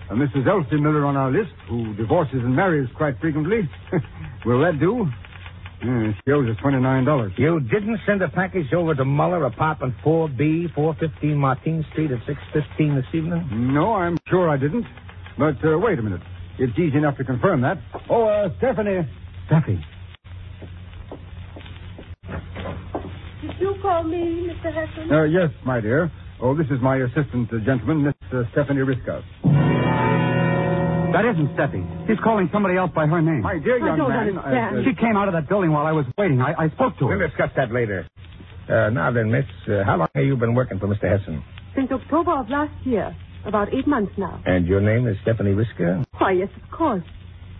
a 0.10 0.16
Mrs. 0.16 0.48
Elsie 0.50 0.82
Miller 0.82 1.06
on 1.06 1.16
our 1.16 1.30
list, 1.30 1.54
who 1.70 1.94
divorces 1.94 2.42
and 2.42 2.56
marries 2.56 2.90
quite 2.98 3.20
frequently. 3.20 3.70
Will 4.48 4.62
that 4.62 4.80
do? 4.80 5.06
Yeah, 5.84 6.12
she 6.26 6.32
owes 6.32 6.48
us 6.50 6.58
$29. 6.64 7.40
You 7.40 7.60
didn't 7.60 8.00
send 8.06 8.22
a 8.22 8.30
package 8.30 8.72
over 8.74 8.94
to 8.94 9.04
Muller, 9.04 9.46
apartment 9.46 9.96
4B, 10.06 10.74
415 10.76 11.36
Martin 11.36 11.86
Street 11.92 12.12
at 12.12 12.20
615 12.28 12.96
this 12.96 13.06
evening? 13.14 13.74
No, 13.74 13.94
I'm 13.96 14.18
sure 14.30 14.48
I 14.50 14.58
didn't. 14.58 14.86
But 15.40 15.56
uh, 15.66 15.80
wait 15.80 15.98
a 15.98 16.02
minute. 16.04 16.22
It's 16.60 16.78
easy 16.78 16.98
enough 16.98 17.18
to 17.18 17.24
confirm 17.24 17.62
that. 17.62 17.80
Oh, 18.10 18.26
uh, 18.26 18.50
Stephanie. 18.58 19.08
Steffi. 19.50 19.82
Did 23.42 23.52
you 23.60 23.76
call 23.82 24.04
me, 24.04 24.50
Mr. 24.52 24.72
Heston? 24.74 25.12
Uh, 25.12 25.24
yes, 25.24 25.50
my 25.66 25.82
dear. 25.82 26.12
Oh, 26.40 26.56
this 26.56 26.68
is 26.68 26.80
my 26.82 26.98
assistant 26.98 27.50
uh, 27.52 27.58
gentleman, 27.66 28.04
Miss 28.04 28.14
uh, 28.32 28.44
Stephanie 28.52 28.82
Riska. 28.82 29.24
That 31.12 31.26
isn't 31.26 31.56
Steffi. 31.56 32.08
He's 32.08 32.20
calling 32.24 32.50
somebody 32.52 32.78
else 32.78 32.92
by 32.96 33.06
her 33.08 33.22
name. 33.22 33.42
My 33.42 33.60
dear 33.60 33.84
I 33.84 33.88
young 33.88 33.98
don't 33.98 34.10
man. 34.10 34.38
understand. 34.38 34.86
She 34.86 34.96
came 34.96 35.18
out 35.18 35.28
of 35.28 35.34
that 35.34 35.50
building 35.50 35.72
while 35.72 35.86
I 35.86 35.92
was 35.92 36.06
waiting. 36.18 36.42
I, 36.42 36.54
I 36.54 36.70
spoke 36.70 36.98
to 37.00 37.08
her. 37.08 37.18
We'll 37.18 37.28
discuss 37.28 37.50
that 37.58 37.72
later. 37.72 38.08
Uh, 38.70 38.90
now 38.90 39.12
then, 39.12 39.32
miss, 39.32 39.46
uh, 39.68 39.84
how 39.84 39.98
long 39.98 40.08
have 40.16 40.24
you 40.24 40.38
been 40.38 40.54
working 40.54 40.80
for 40.80 40.88
Mr. 40.88 41.04
Hessen? 41.12 41.44
Since 41.76 41.92
October 41.92 42.40
of 42.40 42.50
last 42.50 42.74
year. 42.86 43.16
About 43.46 43.74
eight 43.74 43.88
months 43.88 44.14
now. 44.18 44.42
And 44.46 44.68
your 44.68 44.82
name 44.82 45.08
is 45.08 45.18
Stephanie 45.24 45.52
Risker? 45.52 46.06
Why, 46.20 46.34
yes, 46.34 46.50
of 46.64 46.70
course. 46.78 47.04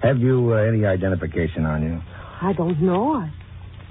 Have 0.04 0.20
you 0.20 0.54
uh, 0.54 0.58
any 0.58 0.86
identification 0.86 1.66
on 1.66 1.82
you? 1.82 2.00
I 2.42 2.54
don't 2.54 2.82
know. 2.82 3.16
I... 3.16 3.34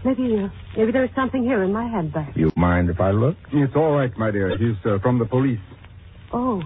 Maybe, 0.05 0.39
uh, 0.43 0.49
maybe 0.77 0.93
there 0.93 1.05
is 1.05 1.11
something 1.15 1.43
here 1.43 1.63
in 1.63 1.73
my 1.73 1.87
handbag. 1.87 2.35
You 2.37 2.51
mind 2.57 2.89
if 2.89 3.01
I 3.01 3.11
look? 3.11 3.37
It's 3.53 3.75
all 3.77 3.93
right, 3.93 4.17
my 4.17 4.31
dear. 4.31 4.57
He's 4.57 4.77
uh, 4.87 4.99
from 5.03 5.19
the 5.19 5.27
police. 5.27 5.61
Oh. 6.33 6.63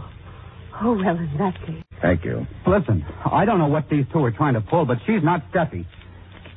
Oh, 0.83 0.93
well, 0.97 1.17
in 1.17 1.37
that 1.39 1.55
case. 1.67 1.85
Thank 2.03 2.25
you. 2.25 2.47
Listen, 2.67 3.05
I 3.31 3.45
don't 3.45 3.59
know 3.59 3.69
what 3.69 3.89
these 3.89 4.05
two 4.13 4.25
are 4.25 4.33
trying 4.33 4.55
to 4.55 4.61
pull, 4.61 4.85
but 4.85 4.99
she's 5.07 5.23
not 5.23 5.43
Steffi. 5.53 5.87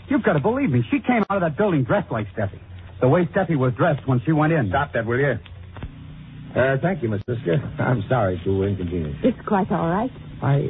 You've 0.10 0.24
got 0.24 0.34
to 0.34 0.40
believe 0.40 0.70
me. 0.70 0.84
She 0.90 1.00
came 1.00 1.24
out 1.30 1.38
of 1.38 1.42
that 1.42 1.58
building 1.58 1.84
dressed 1.84 2.12
like 2.12 2.28
Steffi. 2.36 2.60
The 3.02 3.08
way 3.08 3.26
Steffi 3.26 3.56
was 3.58 3.74
dressed 3.78 4.08
when 4.08 4.22
she 4.26 4.32
went 4.32 4.54
in. 4.54 4.70
Stop 4.70 4.94
that, 4.94 5.06
will 5.06 5.20
you? 5.20 5.36
Uh, 6.56 6.78
thank 6.82 7.04
you, 7.04 7.10
Miss 7.10 7.22
Risker. 7.30 7.80
I'm 7.80 8.04
sorry 8.10 8.42
to 8.44 8.64
inconvenience. 8.64 9.18
It's 9.24 9.38
quite 9.48 9.72
all 9.72 9.90
right. 9.90 10.10
I 10.42 10.70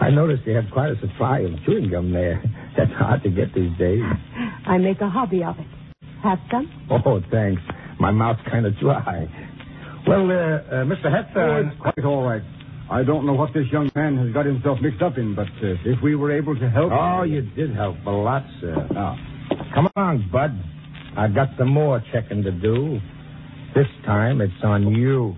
I 0.00 0.10
noticed 0.10 0.42
you 0.46 0.54
have 0.56 0.64
quite 0.72 0.90
a 0.90 1.00
supply 1.00 1.40
of 1.40 1.52
chewing 1.66 1.90
gum 1.90 2.10
there. 2.12 2.42
That's 2.76 2.90
hard 2.92 3.22
to 3.22 3.30
get 3.30 3.54
these 3.54 3.70
days. 3.78 4.02
I 4.66 4.78
make 4.78 5.00
a 5.00 5.08
hobby 5.08 5.44
of 5.44 5.56
it. 5.58 5.66
Have 6.22 6.38
some? 6.50 6.68
Oh, 6.90 7.20
thanks. 7.30 7.62
My 8.00 8.10
mouth's 8.10 8.40
kind 8.50 8.66
of 8.66 8.76
dry. 8.78 9.26
Well, 10.08 10.24
uh, 10.30 10.34
uh, 10.34 10.84
Mr. 10.84 11.06
Oh, 11.36 11.68
it's 11.68 11.80
quite 11.80 12.04
all 12.04 12.24
right. 12.24 12.42
I 12.90 13.04
don't 13.04 13.24
know 13.24 13.34
what 13.34 13.54
this 13.54 13.66
young 13.70 13.88
man 13.94 14.16
has 14.18 14.34
got 14.34 14.46
himself 14.46 14.78
mixed 14.82 15.00
up 15.00 15.16
in, 15.16 15.36
but 15.36 15.46
uh, 15.62 15.78
if 15.84 16.02
we 16.02 16.16
were 16.16 16.36
able 16.36 16.58
to 16.58 16.68
help. 16.68 16.90
Oh, 16.92 17.22
you 17.22 17.42
did 17.42 17.72
help 17.72 17.96
a 18.04 18.10
lot, 18.10 18.42
sir. 18.60 18.74
Ah. 18.96 19.16
Come 19.72 19.88
on, 19.94 20.28
Bud. 20.32 20.50
I've 21.16 21.32
got 21.32 21.50
some 21.56 21.70
more 21.70 22.02
checking 22.12 22.42
to 22.42 22.50
do. 22.50 22.98
This 23.76 23.86
time 24.04 24.40
it's 24.40 24.52
on 24.64 24.92
you. 24.92 25.36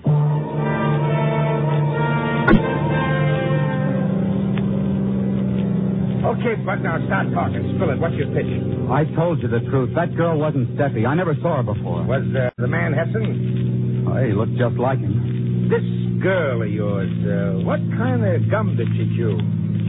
Okay, 6.25 6.55
Bud, 6.65 6.81
now 6.81 7.05
start 7.05 7.27
talking. 7.35 7.75
Spill 7.77 7.91
it. 7.91 8.01
What's 8.01 8.15
your 8.15 8.33
pitch? 8.33 8.49
I 8.91 9.05
told 9.15 9.43
you 9.43 9.49
the 9.49 9.61
truth. 9.69 9.95
That 9.95 10.17
girl 10.17 10.39
wasn't 10.39 10.71
Steffi. 10.79 11.07
I 11.07 11.15
never 11.15 11.35
saw 11.43 11.59
her 11.59 11.63
before. 11.63 12.03
Was 12.05 12.25
uh, 12.35 12.49
the 12.57 12.67
man 12.67 12.95
Hessen? 12.95 14.09
Oh, 14.09 14.25
he 14.25 14.33
looked 14.33 14.57
just 14.57 14.77
like 14.81 15.01
him. 15.01 15.69
This 15.69 16.02
girl 16.23 16.63
of 16.63 16.71
yours, 16.71 17.11
uh, 17.27 17.65
what 17.67 17.81
kind 17.99 18.25
of 18.25 18.51
gum 18.51 18.77
did 18.77 18.89
she 18.95 19.05
chew? 19.17 19.37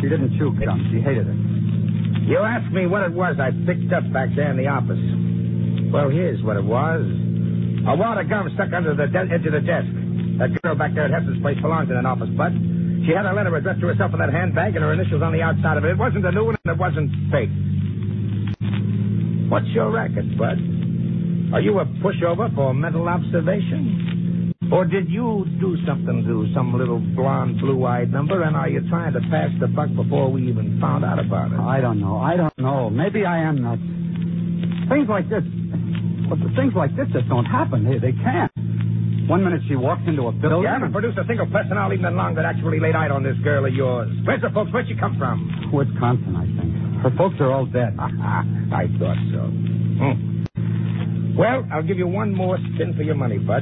She 0.01 0.09
didn't 0.09 0.37
chew 0.37 0.51
gum. 0.59 0.79
She 0.91 0.99
hated 0.99 1.27
it. 1.29 1.37
You 2.27 2.39
asked 2.39 2.73
me 2.73 2.87
what 2.87 3.03
it 3.03 3.13
was 3.13 3.37
I 3.39 3.51
picked 3.65 3.93
up 3.93 4.03
back 4.11 4.29
there 4.35 4.49
in 4.51 4.57
the 4.57 4.67
office. 4.67 4.99
Well, 5.93 6.09
here's 6.09 6.41
what 6.43 6.57
it 6.57 6.63
was. 6.65 7.01
A 7.85 7.95
wad 7.95 8.17
of 8.17 8.29
gum 8.29 8.49
stuck 8.55 8.73
under 8.73 8.95
the 8.95 9.07
de- 9.07 9.29
edge 9.31 9.45
of 9.45 9.53
the 9.53 9.61
desk. 9.61 9.91
That 10.39 10.49
girl 10.63 10.75
back 10.75 10.95
there 10.95 11.05
at 11.05 11.11
Hessen's 11.11 11.41
place 11.41 11.59
belonged 11.61 11.91
in 11.91 11.97
an 11.97 12.05
office, 12.05 12.29
but 12.35 12.51
She 13.05 13.11
had 13.11 13.25
a 13.25 13.33
letter 13.33 13.55
addressed 13.55 13.81
to 13.81 13.87
herself 13.87 14.13
in 14.13 14.19
that 14.19 14.31
handbag 14.31 14.75
and 14.75 14.83
her 14.83 14.93
initials 14.93 15.21
on 15.21 15.33
the 15.33 15.41
outside 15.41 15.77
of 15.77 15.83
it. 15.83 15.91
It 15.91 15.97
wasn't 15.97 16.25
a 16.25 16.31
new 16.31 16.45
one 16.45 16.55
and 16.63 16.71
it 16.73 16.79
wasn't 16.79 17.11
fake. 17.31 17.51
What's 19.51 19.67
your 19.75 19.91
racket, 19.91 20.37
Bud? 20.37 20.57
Are 21.53 21.61
you 21.61 21.77
a 21.79 21.85
pushover 21.99 22.53
for 22.55 22.73
mental 22.73 23.07
observation? 23.09 24.22
Or 24.73 24.85
did 24.85 25.07
you 25.07 25.45
do 25.61 25.77
something 25.85 26.25
to 26.25 26.49
some 26.55 26.73
little 26.73 26.97
blonde, 26.97 27.61
blue-eyed 27.61 28.11
number, 28.11 28.41
and 28.41 28.55
are 28.55 28.67
you 28.67 28.81
trying 28.89 29.13
to 29.13 29.21
pass 29.29 29.53
the 29.61 29.67
buck 29.67 29.93
before 29.93 30.31
we 30.31 30.49
even 30.49 30.81
found 30.81 31.05
out 31.05 31.19
about 31.19 31.53
it? 31.53 31.59
I 31.61 31.79
don't 31.79 32.01
know. 32.01 32.17
I 32.17 32.35
don't 32.35 32.57
know. 32.57 32.89
Maybe 32.89 33.23
I 33.23 33.37
am 33.37 33.61
nuts. 33.61 33.85
Things 34.89 35.05
like 35.05 35.29
this. 35.29 35.45
But 36.25 36.41
things 36.57 36.73
like 36.73 36.89
this 36.97 37.05
just 37.13 37.29
don't 37.29 37.45
happen. 37.45 37.85
They, 37.85 38.01
they 38.01 38.17
can't. 38.17 38.49
One 39.29 39.45
minute 39.45 39.61
she 39.69 39.75
walks 39.77 40.01
into 40.09 40.25
a 40.25 40.31
building. 40.33 40.65
You 40.65 40.73
haven't 40.73 40.91
produced 40.91 41.21
a 41.21 41.25
single 41.29 41.45
person 41.53 41.77
all 41.77 41.93
evening 41.93 42.17
long 42.17 42.33
that 42.33 42.43
actually 42.43 42.81
laid 42.81 42.97
eyes 42.97 43.13
on 43.13 43.21
this 43.21 43.37
girl 43.45 43.69
of 43.69 43.73
yours. 43.77 44.09
Where's 44.25 44.41
the 44.41 44.49
folks? 44.57 44.73
Where'd 44.73 44.89
she 44.89 44.97
come 44.97 45.21
from? 45.21 45.69
Wisconsin, 45.69 46.33
I 46.33 46.49
think. 46.49 46.73
Her 47.05 47.13
folks 47.13 47.37
are 47.45 47.53
all 47.53 47.69
dead. 47.69 47.93
I 48.01 48.89
thought 48.97 49.21
so. 49.29 49.53
Hmm. 50.01 51.37
Well, 51.37 51.61
I'll 51.71 51.85
give 51.85 52.01
you 52.01 52.07
one 52.07 52.33
more 52.33 52.57
spin 52.73 52.97
for 52.97 53.03
your 53.03 53.15
money, 53.15 53.37
Bud. 53.37 53.61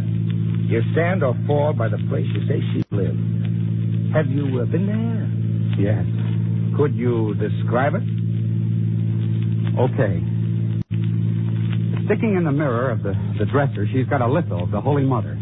You 0.72 0.82
stand 0.94 1.22
or 1.22 1.36
fall 1.48 1.74
by 1.74 1.90
the 1.90 1.98
place 2.08 2.26
you 2.34 2.48
say 2.48 2.62
she 2.72 2.82
lived. 2.96 3.20
Have 4.16 4.28
you 4.28 4.62
uh, 4.62 4.66
been 4.72 4.88
there? 4.88 5.28
Yes. 5.76 6.06
Could 6.78 6.96
you 6.96 7.36
describe 7.36 7.92
it? 7.96 8.04
Okay. 9.76 10.24
Sticking 12.08 12.36
in 12.38 12.46
the 12.46 12.54
mirror 12.54 12.90
of 12.90 13.04
the, 13.04 13.12
the 13.38 13.44
dresser, 13.52 13.86
she's 13.92 14.08
got 14.08 14.22
a 14.22 14.28
litho 14.28 14.64
of 14.64 14.72
the 14.72 14.80
Holy 14.80 15.04
Mother. 15.04 15.38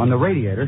On 0.00 0.08
the 0.08 0.16
radiator, 0.16 0.64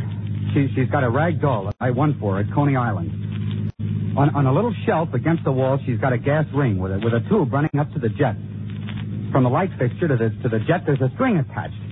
she, 0.53 0.69
she's 0.77 0.91
got 0.91 1.03
a 1.03 1.09
rag 1.09 1.41
doll 1.41 1.65
that 1.65 1.77
I 1.81 1.91
won 1.91 2.19
for 2.21 2.35
her 2.35 2.41
at 2.41 2.53
Coney 2.53 2.77
Island. 2.77 3.73
On, 4.19 4.29
on 4.37 4.45
a 4.45 4.53
little 4.53 4.75
shelf 4.85 5.09
against 5.15 5.43
the 5.45 5.53
wall, 5.53 5.79
she's 5.87 5.99
got 5.99 6.13
a 6.13 6.19
gas 6.19 6.45
ring 6.55 6.79
with 6.79 6.93
a, 6.93 6.99
with 7.03 7.15
a 7.15 7.27
tube 7.31 7.51
running 7.51 7.81
up 7.81 7.91
to 7.95 7.99
the 7.99 8.11
jet. 8.11 8.37
From 9.33 9.43
the 9.43 9.49
light 9.49 9.71
fixture 9.79 10.09
to 10.09 10.17
the, 10.19 10.29
to 10.43 10.51
the 10.51 10.61
jet, 10.69 10.83
there's 10.85 11.01
a 11.01 11.11
string 11.15 11.39
attached. 11.39 11.84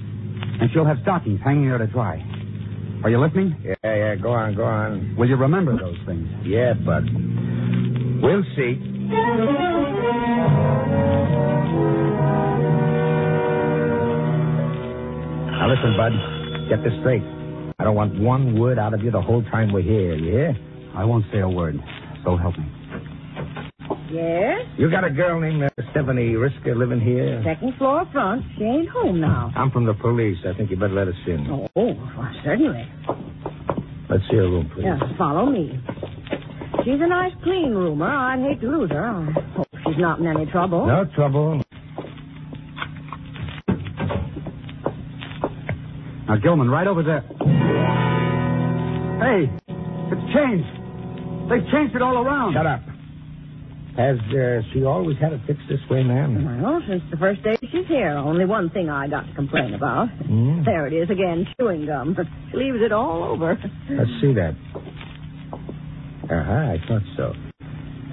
And 0.62 0.70
she'll 0.72 0.86
have 0.86 0.98
stockings 1.02 1.40
hanging 1.42 1.68
there 1.68 1.78
to 1.78 1.88
dry. 1.88 2.22
Are 3.02 3.10
you 3.10 3.18
listening? 3.18 3.56
Yeah, 3.64 3.74
yeah, 3.82 4.14
go 4.14 4.30
on, 4.30 4.54
go 4.54 4.62
on. 4.62 5.16
Will 5.18 5.28
you 5.28 5.34
remember 5.34 5.76
those 5.76 5.98
things? 6.06 6.28
Yeah, 6.44 6.74
Bud. 6.74 7.02
We'll 8.22 8.44
see. 8.54 8.78
Now 15.50 15.66
listen, 15.66 15.96
Bud. 15.98 16.12
Get 16.70 16.84
this 16.84 16.92
straight. 17.00 17.22
I 17.80 17.82
don't 17.82 17.96
want 17.96 18.20
one 18.20 18.56
word 18.56 18.78
out 18.78 18.94
of 18.94 19.02
you 19.02 19.10
the 19.10 19.20
whole 19.20 19.42
time 19.50 19.72
we're 19.72 19.82
here, 19.82 20.14
you 20.14 20.30
hear? 20.30 20.56
I 20.94 21.04
won't 21.04 21.24
say 21.32 21.40
a 21.40 21.48
word. 21.48 21.74
So 22.22 22.36
help 22.36 22.56
me. 22.56 22.71
Yes? 24.12 24.66
You 24.76 24.90
got 24.90 25.04
a 25.04 25.10
girl 25.10 25.40
named 25.40 25.62
uh, 25.62 25.68
Stephanie 25.90 26.34
Risker 26.34 26.76
living 26.76 27.00
here? 27.00 27.42
Second 27.44 27.74
floor 27.78 28.06
front. 28.12 28.42
She 28.58 28.64
ain't 28.64 28.88
home 28.90 29.20
now. 29.20 29.50
I'm 29.56 29.70
from 29.70 29.86
the 29.86 29.94
police. 29.94 30.36
I 30.46 30.52
think 30.56 30.70
you 30.70 30.76
better 30.76 30.92
let 30.94 31.08
us 31.08 31.14
in. 31.26 31.46
Oh, 31.50 31.68
well, 31.74 31.96
certainly. 32.44 32.84
Let's 34.10 34.22
see 34.30 34.36
her 34.36 34.42
room, 34.42 34.70
please. 34.74 34.84
Yes, 34.84 35.00
follow 35.16 35.46
me. 35.46 35.80
She's 36.84 37.00
a 37.00 37.08
nice, 37.08 37.32
clean 37.42 37.72
roomer. 37.72 38.06
I'd 38.06 38.40
hate 38.40 38.60
to 38.60 38.66
lose 38.68 38.90
her. 38.90 39.06
I 39.08 39.32
hope 39.56 39.66
she's 39.86 39.98
not 39.98 40.18
in 40.18 40.26
any 40.26 40.44
trouble. 40.46 40.86
No 40.86 41.06
trouble. 41.14 41.62
Now, 46.28 46.36
Gilman, 46.42 46.70
right 46.70 46.86
over 46.86 47.02
there. 47.02 47.22
Hey, 49.20 49.48
it's 50.12 50.34
changed. 50.34 50.68
They've 51.50 51.64
changed 51.72 51.94
it 51.96 52.02
all 52.02 52.18
around. 52.18 52.54
Shut 52.54 52.66
up. 52.66 52.80
Has 53.96 54.16
uh, 54.32 54.62
she 54.72 54.84
always 54.84 55.18
had 55.18 55.32
it 55.34 55.40
fixed 55.46 55.64
this 55.68 55.80
way, 55.90 56.02
ma'am? 56.02 56.62
Well, 56.62 56.80
since 56.88 57.02
the 57.10 57.16
first 57.18 57.42
day 57.42 57.56
she's 57.70 57.86
here, 57.88 58.08
only 58.16 58.46
one 58.46 58.70
thing 58.70 58.88
I 58.88 59.06
got 59.06 59.26
to 59.26 59.34
complain 59.34 59.74
about. 59.74 60.08
Hmm? 60.24 60.64
There 60.64 60.86
it 60.86 60.94
is 60.94 61.10
again, 61.10 61.46
chewing 61.60 61.84
gum. 61.84 62.16
She 62.50 62.56
leaves 62.56 62.78
it 62.80 62.90
all 62.92 63.22
over. 63.22 63.58
Let's 63.90 64.10
see 64.22 64.32
that. 64.32 64.54
Uh-huh, 65.52 66.72
I 66.72 66.78
thought 66.88 67.02
so. 67.16 67.34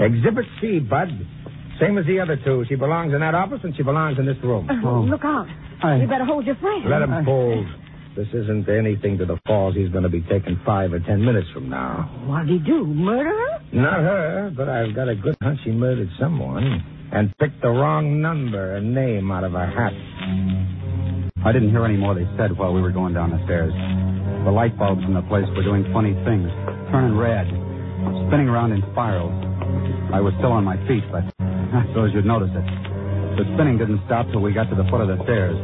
Exhibit 0.04 0.46
C, 0.60 0.80
Bud. 0.80 1.08
Same 1.80 1.98
as 1.98 2.06
the 2.06 2.20
other 2.20 2.36
two. 2.44 2.66
She 2.68 2.76
belongs 2.76 3.14
in 3.14 3.22
that 3.22 3.34
office 3.36 3.60
and 3.64 3.74
she 3.78 3.84
belongs 3.84 4.20
in 4.20 4.26
this 4.26 4.36
room. 4.44 4.68
Oh, 4.84 5.02
Look 5.10 5.24
out. 5.24 5.48
I- 5.82 5.96
You 6.02 6.08
better 6.08 6.26
hold 6.26 6.46
your 6.46 6.56
friend. 6.56 6.84
Let 6.90 7.02
him 7.04 7.24
fold. 7.24 7.66
This 8.16 8.28
isn't 8.34 8.68
anything 8.68 9.18
to 9.20 9.26
the 9.26 9.38
falls 9.46 9.76
he's 9.76 9.90
going 9.90 10.04
to 10.04 10.10
be 10.10 10.22
taking 10.22 10.60
five 10.66 10.92
or 10.92 11.00
ten 11.00 11.24
minutes 11.24 11.48
from 11.54 11.70
now. 11.70 12.10
What'd 12.26 12.50
he 12.50 12.60
do? 12.60 12.86
Murder 12.86 13.30
her? 13.30 13.60
Not 13.72 14.00
her, 14.02 14.52
but 14.56 14.68
I've 14.68 14.96
got 14.96 15.08
a 15.08 15.16
good 15.16 15.38
hunch 15.42 15.60
he 15.64 15.72
murdered 15.72 16.10
someone 16.20 16.84
and 17.14 17.32
picked 17.38 17.62
the 17.62 17.70
wrong 17.70 18.22
number 18.22 18.76
and 18.76 18.94
name 18.94 19.32
out 19.32 19.44
of 19.44 19.54
a 19.54 19.66
hat. 19.66 19.94
I 21.46 21.54
didn't 21.54 21.70
hear 21.70 21.86
any 21.86 21.96
more 21.98 22.14
they 22.16 22.28
said 22.36 22.58
while 22.58 22.74
we 22.74 22.82
were 22.82 22.92
going 22.92 23.14
down 23.14 23.30
the 23.32 23.40
stairs. 23.46 23.74
The 24.44 24.52
light 24.52 24.78
bulbs 24.78 25.04
in 25.06 25.14
the 25.14 25.24
place 25.24 25.46
were 25.56 25.64
doing 25.64 25.86
funny 25.94 26.14
things, 26.26 26.50
turning 26.92 27.16
red, 27.16 27.48
spinning 28.28 28.50
around 28.50 28.74
in 28.74 28.82
spirals. 28.92 29.32
I 30.12 30.20
was 30.20 30.34
still 30.42 30.52
on 30.52 30.66
my 30.66 30.76
feet, 30.90 31.06
but 31.14 31.24
I 31.40 31.86
suppose 31.94 32.12
you'd 32.14 32.26
notice 32.26 32.52
it. 32.52 32.66
The 33.38 33.46
spinning 33.56 33.78
didn't 33.78 34.02
stop 34.06 34.28
till 34.34 34.42
we 34.42 34.52
got 34.52 34.68
to 34.74 34.76
the 34.76 34.84
foot 34.90 35.00
of 35.00 35.08
the 35.08 35.24
stairs. 35.24 35.56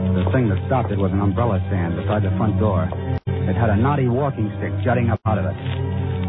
The 0.00 0.24
thing 0.32 0.48
that 0.48 0.58
stopped 0.66 0.90
it 0.90 0.98
was 0.98 1.12
an 1.12 1.20
umbrella 1.20 1.60
stand 1.68 1.96
beside 1.96 2.22
the 2.24 2.32
front 2.36 2.58
door. 2.58 2.88
It 3.26 3.56
had 3.56 3.70
a 3.70 3.76
knotty 3.76 4.08
walking 4.08 4.50
stick 4.58 4.72
jutting 4.84 5.10
up 5.10 5.20
out 5.26 5.38
of 5.38 5.44
it. 5.44 5.56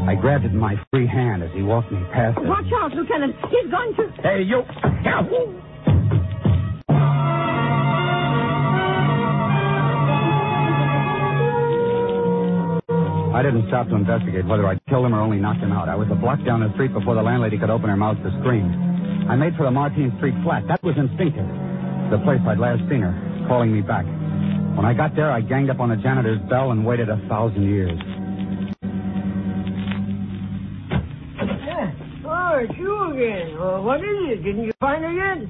I 0.08 0.16
grabbed 0.16 0.46
it 0.46 0.52
in 0.52 0.58
my 0.58 0.76
free 0.92 1.08
hand 1.08 1.44
as 1.44 1.50
he 1.54 1.62
walked 1.62 1.92
me 1.92 2.00
past 2.12 2.38
it. 2.38 2.48
Watch 2.48 2.66
out, 2.76 2.92
Lieutenant. 2.92 3.36
He's 3.50 3.70
going 3.72 3.96
to. 3.96 4.12
Hey, 4.22 4.42
you. 4.44 4.64
I 13.32 13.44
didn't 13.44 13.68
stop 13.70 13.88
to 13.90 13.96
investigate 13.96 14.46
whether 14.46 14.68
I'd 14.68 14.84
killed 14.86 15.06
him 15.06 15.16
or 15.16 15.22
only 15.22 15.38
knocked 15.40 15.62
him 15.62 15.72
out. 15.72 15.88
I 15.88 15.96
was 15.96 16.08
a 16.12 16.16
block 16.16 16.44
down 16.46 16.60
the 16.60 16.74
street 16.74 16.94
before 16.94 17.16
the 17.16 17.24
landlady 17.24 17.58
could 17.58 17.70
open 17.70 17.90
her 17.90 17.98
mouth 17.98 18.18
to 18.22 18.30
scream. 18.42 18.68
I 19.30 19.36
made 19.36 19.56
for 19.56 19.64
the 19.64 19.72
Martine 19.72 20.12
Street 20.18 20.36
flat. 20.44 20.68
That 20.68 20.84
was 20.84 20.94
instinctive. 20.98 21.48
The 22.12 22.20
place 22.26 22.42
I'd 22.46 22.60
last 22.60 22.84
seen 22.92 23.02
her, 23.02 23.16
calling 23.52 23.74
me 23.74 23.82
back. 23.82 24.06
When 24.78 24.86
I 24.86 24.94
got 24.94 25.14
there, 25.14 25.30
I 25.30 25.42
ganged 25.42 25.70
up 25.70 25.82
on 25.82 25.90
the 25.90 25.98
janitor's 25.98 26.40
bell 26.50 26.72
and 26.72 26.86
waited 26.86 27.10
a 27.10 27.18
thousand 27.28 27.64
years. 27.64 28.00
Oh, 32.24 32.60
it's 32.64 32.72
you 32.80 33.12
again. 33.12 33.58
Uh, 33.60 33.82
what 33.82 34.00
is 34.00 34.06
it? 34.32 34.44
Didn't 34.44 34.64
you 34.64 34.72
find 34.80 35.04
her 35.04 35.12
yet? 35.12 35.44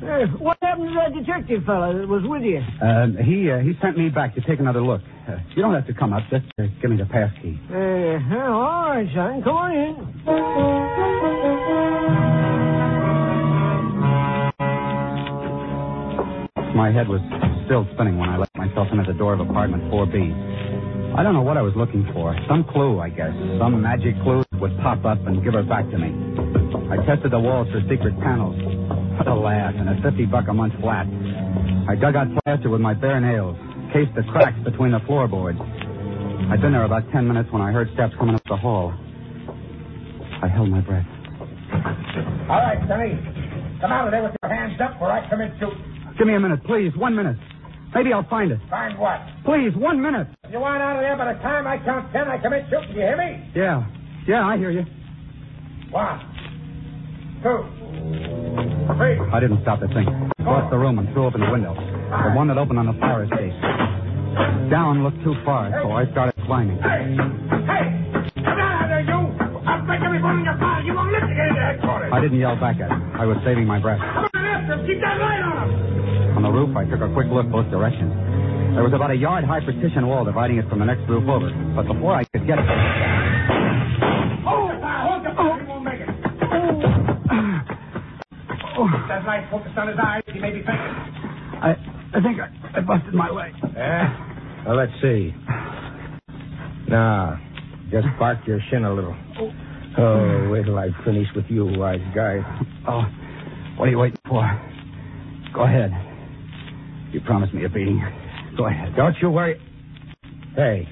Uh, 0.00 0.26
what 0.38 0.56
happened 0.62 0.90
to 0.90 0.94
that 0.94 1.12
detective 1.12 1.64
fellow 1.64 1.98
that 1.98 2.06
was 2.06 2.22
with 2.24 2.42
you? 2.42 2.62
Uh, 2.80 3.08
he 3.24 3.50
uh, 3.50 3.58
he 3.58 3.72
sent 3.82 3.98
me 3.98 4.10
back 4.10 4.36
to 4.36 4.40
take 4.42 4.60
another 4.60 4.80
look. 4.80 5.00
Uh, 5.28 5.34
you 5.56 5.62
don't 5.62 5.74
have 5.74 5.88
to 5.88 5.94
come 5.94 6.12
up. 6.12 6.22
Just 6.30 6.44
uh, 6.60 6.66
give 6.80 6.92
me 6.92 6.96
the 6.96 7.06
pass 7.06 7.32
key. 7.42 7.58
Uh, 7.68 7.74
all 8.46 8.90
right, 8.94 9.08
son. 9.12 9.42
Come 9.42 9.56
on 9.56 9.72
in. 9.74 11.53
My 16.74 16.90
head 16.90 17.06
was 17.06 17.22
still 17.70 17.86
spinning 17.94 18.18
when 18.18 18.28
I 18.28 18.36
let 18.36 18.50
myself 18.58 18.88
in 18.90 18.98
at 18.98 19.06
the 19.06 19.14
door 19.14 19.32
of 19.32 19.38
apartment 19.38 19.86
4B. 19.94 21.14
I 21.14 21.22
don't 21.22 21.32
know 21.32 21.46
what 21.46 21.56
I 21.56 21.62
was 21.62 21.72
looking 21.78 22.02
for. 22.12 22.34
Some 22.50 22.66
clue, 22.66 22.98
I 22.98 23.14
guess. 23.14 23.30
Some 23.62 23.78
magic 23.78 24.18
clue 24.26 24.42
that 24.50 24.58
would 24.60 24.74
pop 24.82 25.06
up 25.06 25.22
and 25.30 25.38
give 25.46 25.54
her 25.54 25.62
back 25.62 25.86
to 25.94 25.96
me. 25.96 26.10
I 26.90 26.98
tested 27.06 27.30
the 27.30 27.38
walls 27.38 27.70
for 27.70 27.78
secret 27.86 28.18
panels. 28.18 28.58
What 29.14 29.30
a 29.30 29.38
laugh, 29.38 29.78
and 29.78 29.86
a 29.86 30.02
50 30.02 30.26
buck 30.26 30.50
a 30.50 30.52
month 30.52 30.74
flat. 30.82 31.06
I 31.86 31.94
dug 31.94 32.18
out 32.18 32.26
plaster 32.42 32.66
with 32.68 32.82
my 32.82 32.92
bare 32.92 33.22
nails, 33.22 33.54
cased 33.94 34.10
the 34.18 34.26
cracks 34.34 34.58
between 34.66 34.90
the 34.90 35.00
floorboards. 35.06 35.62
I'd 36.50 36.58
been 36.58 36.74
there 36.74 36.82
about 36.82 37.06
10 37.14 37.22
minutes 37.22 37.54
when 37.54 37.62
I 37.62 37.70
heard 37.70 37.86
steps 37.94 38.18
coming 38.18 38.34
up 38.34 38.42
the 38.50 38.58
hall. 38.58 38.90
I 40.42 40.50
held 40.50 40.68
my 40.68 40.82
breath. 40.82 41.06
All 42.50 42.58
right, 42.58 42.82
Sonny. 42.90 43.14
Come 43.78 43.92
out 43.94 44.06
of 44.06 44.12
there 44.12 44.26
with 44.26 44.34
your 44.42 44.50
hands 44.50 44.74
up 44.82 45.00
or 45.00 45.12
I 45.12 45.22
come 45.30 45.38
commit 45.38 45.54
shoot. 45.62 45.93
Give 46.18 46.26
me 46.26 46.34
a 46.34 46.40
minute, 46.40 46.62
please. 46.64 46.92
One 46.96 47.14
minute. 47.16 47.36
Maybe 47.94 48.12
I'll 48.12 48.28
find 48.28 48.50
it. 48.50 48.58
Find 48.70 48.98
what? 48.98 49.20
Please, 49.44 49.70
one 49.76 50.00
minute. 50.02 50.26
If 50.44 50.52
you 50.52 50.60
want 50.60 50.82
out 50.82 50.96
of 50.96 51.02
there 51.02 51.16
by 51.16 51.32
the 51.32 51.38
time 51.40 51.66
I 51.66 51.78
count 51.78 52.12
ten, 52.12 52.26
I 52.28 52.38
commit 52.38 52.66
shoot. 52.70 52.82
Do 52.88 52.94
you 52.94 53.06
hear 53.06 53.16
me? 53.16 53.50
Yeah. 53.54 53.86
Yeah, 54.26 54.46
I 54.46 54.56
hear 54.56 54.70
you. 54.70 54.84
One, 55.90 56.18
two, 57.42 57.62
three. 58.98 59.14
I 59.30 59.38
didn't 59.38 59.62
stop 59.62 59.78
to 59.80 59.88
think. 59.94 60.08
Crossed 60.42 60.70
the 60.70 60.78
room 60.78 60.98
and 60.98 61.06
threw 61.14 61.26
open 61.26 61.40
the 61.40 61.50
window. 61.52 61.74
The 61.74 62.32
one 62.34 62.48
that 62.48 62.58
opened 62.58 62.78
on 62.78 62.86
the 62.86 62.98
fire 62.98 63.24
escape. 63.24 63.54
Down 64.70 65.04
looked 65.04 65.22
too 65.22 65.34
far, 65.44 65.70
so 65.82 65.92
I 65.92 66.10
started 66.10 66.34
climbing. 66.46 66.78
Hey! 66.82 67.14
Hey! 67.14 67.86
Come 68.42 68.58
down 68.58 68.72
out 68.74 68.82
of 68.84 68.90
there, 68.90 69.06
you! 69.06 69.18
I'll 69.70 69.86
break 69.86 70.02
every 70.02 70.18
bone 70.18 70.40
in 70.40 70.44
your 70.44 70.58
body. 70.58 70.86
You 70.86 70.94
won't 70.94 71.12
live 71.12 71.22
to 71.22 71.34
get 71.34 71.46
into 71.46 71.62
headquarters. 71.62 72.10
I 72.12 72.20
didn't 72.20 72.38
yell 72.42 72.56
back 72.58 72.80
at 72.82 72.90
him. 72.90 73.02
I 73.14 73.26
was 73.26 73.38
saving 73.44 73.66
my 73.70 73.78
breath. 73.78 74.00
Come 74.02 74.26
on 74.34 74.44
after 74.44 74.74
him. 74.74 74.86
Keep 74.86 75.00
that 75.00 75.20
light 75.22 75.42
on 75.46 75.53
On 76.34 76.42
the 76.42 76.50
roof, 76.50 76.76
I 76.76 76.84
took 76.84 77.00
a 77.00 77.12
quick 77.14 77.28
look 77.30 77.48
both 77.50 77.70
directions. 77.70 78.12
There 78.74 78.82
was 78.82 78.92
about 78.92 79.10
a 79.10 79.14
yard 79.14 79.44
high 79.44 79.60
partition 79.60 80.06
wall 80.06 80.24
dividing 80.24 80.58
it 80.58 80.68
from 80.68 80.80
the 80.80 80.84
next 80.84 81.08
roof 81.08 81.28
over. 81.28 81.46
But 81.76 81.86
before 81.86 82.14
I 82.14 82.24
could 82.24 82.46
get 82.46 82.58
it. 82.58 82.66
Fire. 82.66 83.14
Hold 84.42 85.22
the. 85.22 85.30
He 85.30 85.66
won't 85.70 85.84
make 85.84 86.00
it. 86.02 86.08
Keep 88.74 89.06
that 89.08 89.24
light 89.24 89.46
focused 89.50 89.78
on 89.78 89.88
his 89.88 89.96
eyes. 90.02 90.22
He 90.26 90.40
may 90.40 90.50
be 90.50 90.62
fainting. 90.66 90.94
I, 91.62 91.78
I 92.14 92.20
think 92.20 92.40
I, 92.40 92.50
I 92.78 92.80
busted 92.80 93.14
my 93.14 93.30
leg. 93.30 93.54
Yeah? 93.76 94.64
Well, 94.66 94.76
let's 94.76 94.92
see. 95.00 95.32
Now, 96.88 97.38
just 97.90 98.06
bark 98.18 98.38
your 98.46 98.58
shin 98.70 98.84
a 98.84 98.92
little. 98.92 99.14
Oh, 99.96 100.48
wait 100.50 100.64
till 100.64 100.78
I 100.78 100.88
finish 101.04 101.28
with 101.36 101.46
you, 101.48 101.64
wise 101.78 102.00
guy. 102.14 102.42
Oh, 102.88 103.04
what 103.78 103.86
are 103.86 103.90
you 103.90 103.98
waiting 103.98 104.18
for? 104.28 104.42
Go 105.54 105.62
ahead. 105.62 105.92
You 107.14 107.20
promised 107.20 107.54
me 107.54 107.64
a 107.64 107.68
beating. 107.68 108.02
Go 108.56 108.66
ahead. 108.66 108.96
Don't 108.96 109.14
you 109.22 109.30
worry. 109.30 109.54
Hey, 110.56 110.88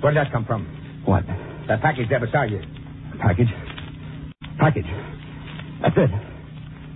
where 0.00 0.12
did 0.14 0.24
that 0.24 0.30
come 0.30 0.44
from? 0.44 0.62
What? 1.04 1.26
That 1.66 1.82
package 1.82 2.08
there 2.08 2.20
beside 2.20 2.52
you. 2.52 2.62
Package? 3.18 3.48
Package. 4.60 4.86
That's 5.82 5.96
it. 5.96 6.10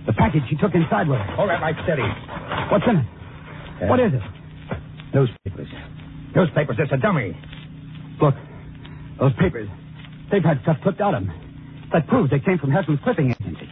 The 0.07 0.13
package 0.13 0.43
she 0.49 0.55
took 0.55 0.73
inside 0.73 1.09
with 1.09 1.19
her. 1.19 1.35
Hold 1.35 1.49
that 1.49 1.59
light 1.59 1.75
steady. 1.83 2.07
What's 2.71 2.85
in 2.87 2.95
it? 3.03 3.05
Yeah. 3.81 3.89
What 3.89 3.99
is 3.99 4.13
it? 4.13 4.21
Newspapers. 5.13 5.67
Newspapers. 6.33 6.77
It's 6.79 6.91
a 6.93 6.97
dummy. 6.97 7.35
Look, 8.21 8.35
those 9.19 9.33
papers. 9.33 9.67
They've 10.31 10.43
had 10.43 10.61
stuff 10.61 10.77
clipped 10.81 11.01
out 11.01 11.13
of 11.13 11.25
them. 11.25 11.89
That 11.91 12.07
proves 12.07 12.31
they 12.31 12.39
came 12.39 12.57
from 12.57 12.71
Heston's 12.71 12.99
clipping 13.03 13.35
agency. 13.41 13.67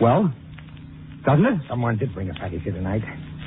Well, 0.00 0.32
doesn't 1.26 1.44
it? 1.44 1.60
Someone 1.68 1.98
did 1.98 2.14
bring 2.14 2.30
a 2.30 2.34
package 2.34 2.62
here 2.62 2.72
tonight. 2.72 3.02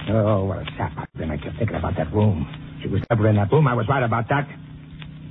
Oh, 0.10 0.46
what 0.46 0.60
a 0.60 0.66
sap 0.78 1.08
They 1.18 1.26
make 1.26 1.44
you 1.46 1.52
thinking 1.58 1.78
about 1.78 1.96
that 1.98 2.14
room. 2.14 2.46
She 2.82 2.90
was 2.90 3.02
never 3.10 3.30
in 3.30 3.36
that 3.38 3.52
room. 3.52 3.68
I 3.68 3.74
was 3.74 3.88
right 3.88 4.04
about 4.04 4.28
that. 4.30 4.48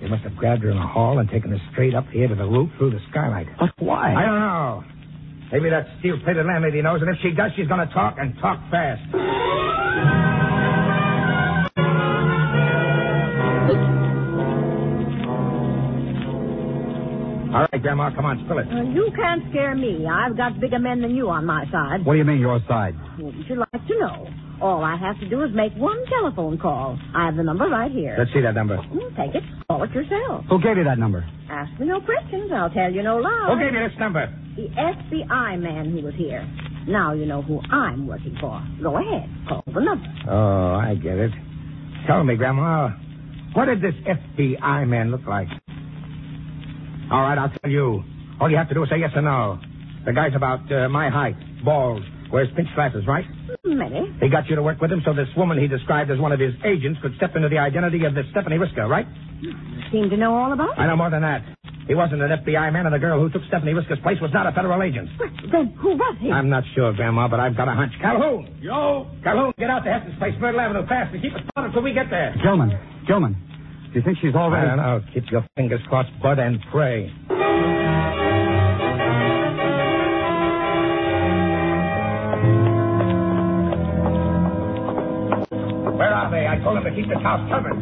They 0.01 0.09
must 0.09 0.23
have 0.25 0.37
grabbed 0.37 0.63
her 0.63 0.71
in 0.71 0.77
the 0.77 0.87
hall 0.87 1.19
and 1.19 1.29
taken 1.29 1.51
her 1.51 1.61
straight 1.73 1.95
up 1.95 2.07
here 2.09 2.27
to 2.27 2.35
the 2.35 2.47
roof 2.47 2.71
through 2.79 2.91
the 2.91 3.01
skylight. 3.11 3.47
But 3.59 3.71
why? 3.79 4.15
I 4.15 4.25
don't 4.25 4.41
know. 4.41 4.85
Maybe 5.53 5.69
that 5.69 5.87
steel-plated 6.01 6.47
landlady 6.47 6.81
knows, 6.81 7.03
and 7.03 7.11
if 7.11 7.17
she 7.23 7.31
does, 7.31 7.53
she's 7.55 7.69
going 7.69 7.87
to 7.87 7.93
talk 7.93 8.17
and 8.19 8.35
talk 8.41 8.59
fast. 8.71 9.03
All 17.53 17.69
right, 17.71 17.83
Grandma, 17.83 18.11
come 18.17 18.25
on, 18.25 18.43
spill 18.47 18.59
it. 18.59 18.67
Uh, 18.73 18.83
you 18.97 19.13
can't 19.15 19.43
scare 19.51 19.75
me. 19.75 20.07
I've 20.09 20.39
got 20.39 20.59
bigger 20.59 20.79
men 20.79 21.03
than 21.03 21.15
you 21.15 21.29
on 21.29 21.45
my 21.45 21.67
side. 21.71 22.05
What 22.07 22.15
do 22.15 22.19
you 22.19 22.25
mean, 22.25 22.41
your 22.41 22.59
side? 22.67 22.97
Wouldn't 23.19 23.47
you 23.47 23.57
like 23.57 23.87
to 23.89 23.99
know? 23.99 24.27
All 24.63 24.85
I 24.85 24.97
have 24.97 25.19
to 25.19 25.29
do 25.29 25.43
is 25.43 25.51
make 25.53 25.75
one 25.75 25.99
telephone 26.07 26.57
call. 26.57 26.97
I 27.15 27.27
have 27.27 27.37
the 27.37 27.43
number 27.43 27.67
right 27.69 27.91
here. 27.91 28.15
Let's 28.17 28.33
see 28.33 28.41
that 28.43 28.55
number. 28.55 28.77
Mm, 28.79 29.11
Take 29.17 29.35
it. 29.35 29.43
Call 29.69 29.83
it 29.83 29.91
yourself. 29.91 30.45
Who 30.49 30.61
gave 30.63 30.77
you 30.79 30.85
that 30.85 30.99
number? 30.99 31.27
Ask 31.51 31.79
me 31.81 31.87
no 31.87 32.01
questions. 32.01 32.51
I'll 32.55 32.71
tell 32.71 32.93
you 32.93 33.03
no 33.03 33.17
lies. 33.19 33.51
Who 33.51 33.59
gave 33.59 33.75
you 33.75 33.89
this 33.89 33.99
number? 33.99 34.27
The 34.55 34.69
FBI 34.71 35.59
man 35.61 35.91
who 35.91 36.03
was 36.07 36.15
here. 36.15 36.47
Now 36.87 37.13
you 37.13 37.27
know 37.27 37.43
who 37.43 37.61
I'm 37.73 38.07
working 38.07 38.37
for. 38.41 38.63
Go 38.83 38.97
ahead. 38.99 39.29
Call 39.49 39.65
the 39.67 39.81
number. 39.81 40.07
Oh, 40.31 40.75
I 40.79 40.95
get 40.95 41.19
it. 41.19 41.33
Tell 42.07 42.23
me, 42.23 42.37
Grandma, 42.37 42.91
what 43.55 43.67
did 43.67 43.83
this 43.83 43.95
FBI 44.07 44.87
man 44.89 45.11
look 45.11 45.27
like? 45.27 45.49
All 47.11 47.21
right, 47.23 47.37
I'll 47.39 47.53
tell 47.63 47.71
you. 47.71 48.03
All 48.41 48.51
you 48.51 48.57
have 48.57 48.69
to 48.69 48.75
do 48.75 48.83
is 48.85 48.91
say 48.91 48.99
yes 48.99 49.11
or 49.15 49.23
no. 49.23 49.59
The 50.07 50.13
guy's 50.13 50.35
about 50.35 50.71
uh, 50.73 50.89
my 50.89 51.11
height, 51.11 51.37
bald, 51.65 52.03
wears 52.33 52.49
pinch 52.57 52.69
glasses, 52.75 53.05
right? 53.07 53.25
Many. 53.65 54.11
He 54.21 54.29
got 54.29 54.49
you 54.51 54.57
to 54.57 54.63
work 54.63 54.81
with 54.81 54.91
him 54.91 55.03
so 55.05 55.15
this 55.15 55.29
woman 55.37 55.57
he 55.57 55.69
described 55.69 56.11
as 56.11 56.19
one 56.19 56.33
of 56.33 56.41
his 56.41 56.53
agents 56.65 56.99
could 57.01 57.15
step 57.17 57.37
into 57.37 57.49
the 57.49 57.59
identity 57.59 58.05
of 58.05 58.13
this 58.13 58.27
Stephanie 58.33 58.57
Risker, 58.59 58.89
right? 58.89 59.07
You 59.41 59.53
seem 59.93 60.11
to 60.11 60.17
know 60.17 60.35
all 60.35 60.53
about 60.53 60.71
it. 60.73 60.81
I 60.81 60.89
know 60.89 60.97
more 60.97 61.11
than 61.11 61.23
that. 61.23 61.45
He 61.87 61.95
wasn't 61.95 62.23
an 62.23 62.31
FBI 62.43 62.73
man, 62.73 62.87
and 62.87 62.95
the 62.95 62.99
girl 62.99 63.21
who 63.21 63.31
took 63.31 63.43
Stephanie 63.47 63.73
Risker's 63.73 64.01
place 64.03 64.19
was 64.21 64.33
not 64.35 64.49
a 64.49 64.53
federal 64.53 64.83
agent. 64.83 65.09
Well, 65.19 65.31
Then 65.53 65.75
who 65.79 65.91
was 65.95 66.17
he? 66.21 66.31
I'm 66.31 66.49
not 66.51 66.65
sure, 66.75 66.93
Grandma, 66.93 67.29
but 67.29 67.39
I've 67.39 67.57
got 67.57 67.69
a 67.69 67.73
hunch. 67.73 67.93
Calhoun! 68.01 68.51
Yo! 68.61 69.07
Calhoun, 69.23 69.53
get 69.57 69.71
out 69.71 69.85
to 69.85 69.93
Heston's 69.93 70.19
place, 70.19 70.35
Myrtle 70.41 70.61
Avenue, 70.61 70.85
fast, 70.89 71.15
and 71.15 71.23
keep 71.23 71.33
us 71.35 71.43
spotted 71.47 71.73
till 71.73 71.83
we 71.83 71.93
get 71.93 72.11
there. 72.11 72.35
Gilman. 72.43 72.71
Gilman. 73.07 73.37
Do 73.93 73.99
you 73.99 74.03
think 74.05 74.19
she's 74.21 74.35
all 74.35 74.51
right? 74.51 74.67
I 74.67 74.75
already... 74.75 74.83
don't 74.83 75.07
know. 75.07 75.15
Keep 75.15 75.31
your 75.31 75.47
fingers 75.55 75.81
crossed, 75.89 76.11
Bud, 76.21 76.41
and 76.41 76.59
pray. 76.73 77.13
Where 86.03 86.11
are 86.13 86.31
they? 86.35 86.49
I 86.51 86.59
told 86.59 86.75
them 86.75 86.83
to 86.83 86.91
keep 86.91 87.07
this 87.07 87.23
house 87.23 87.47
covered. 87.47 87.79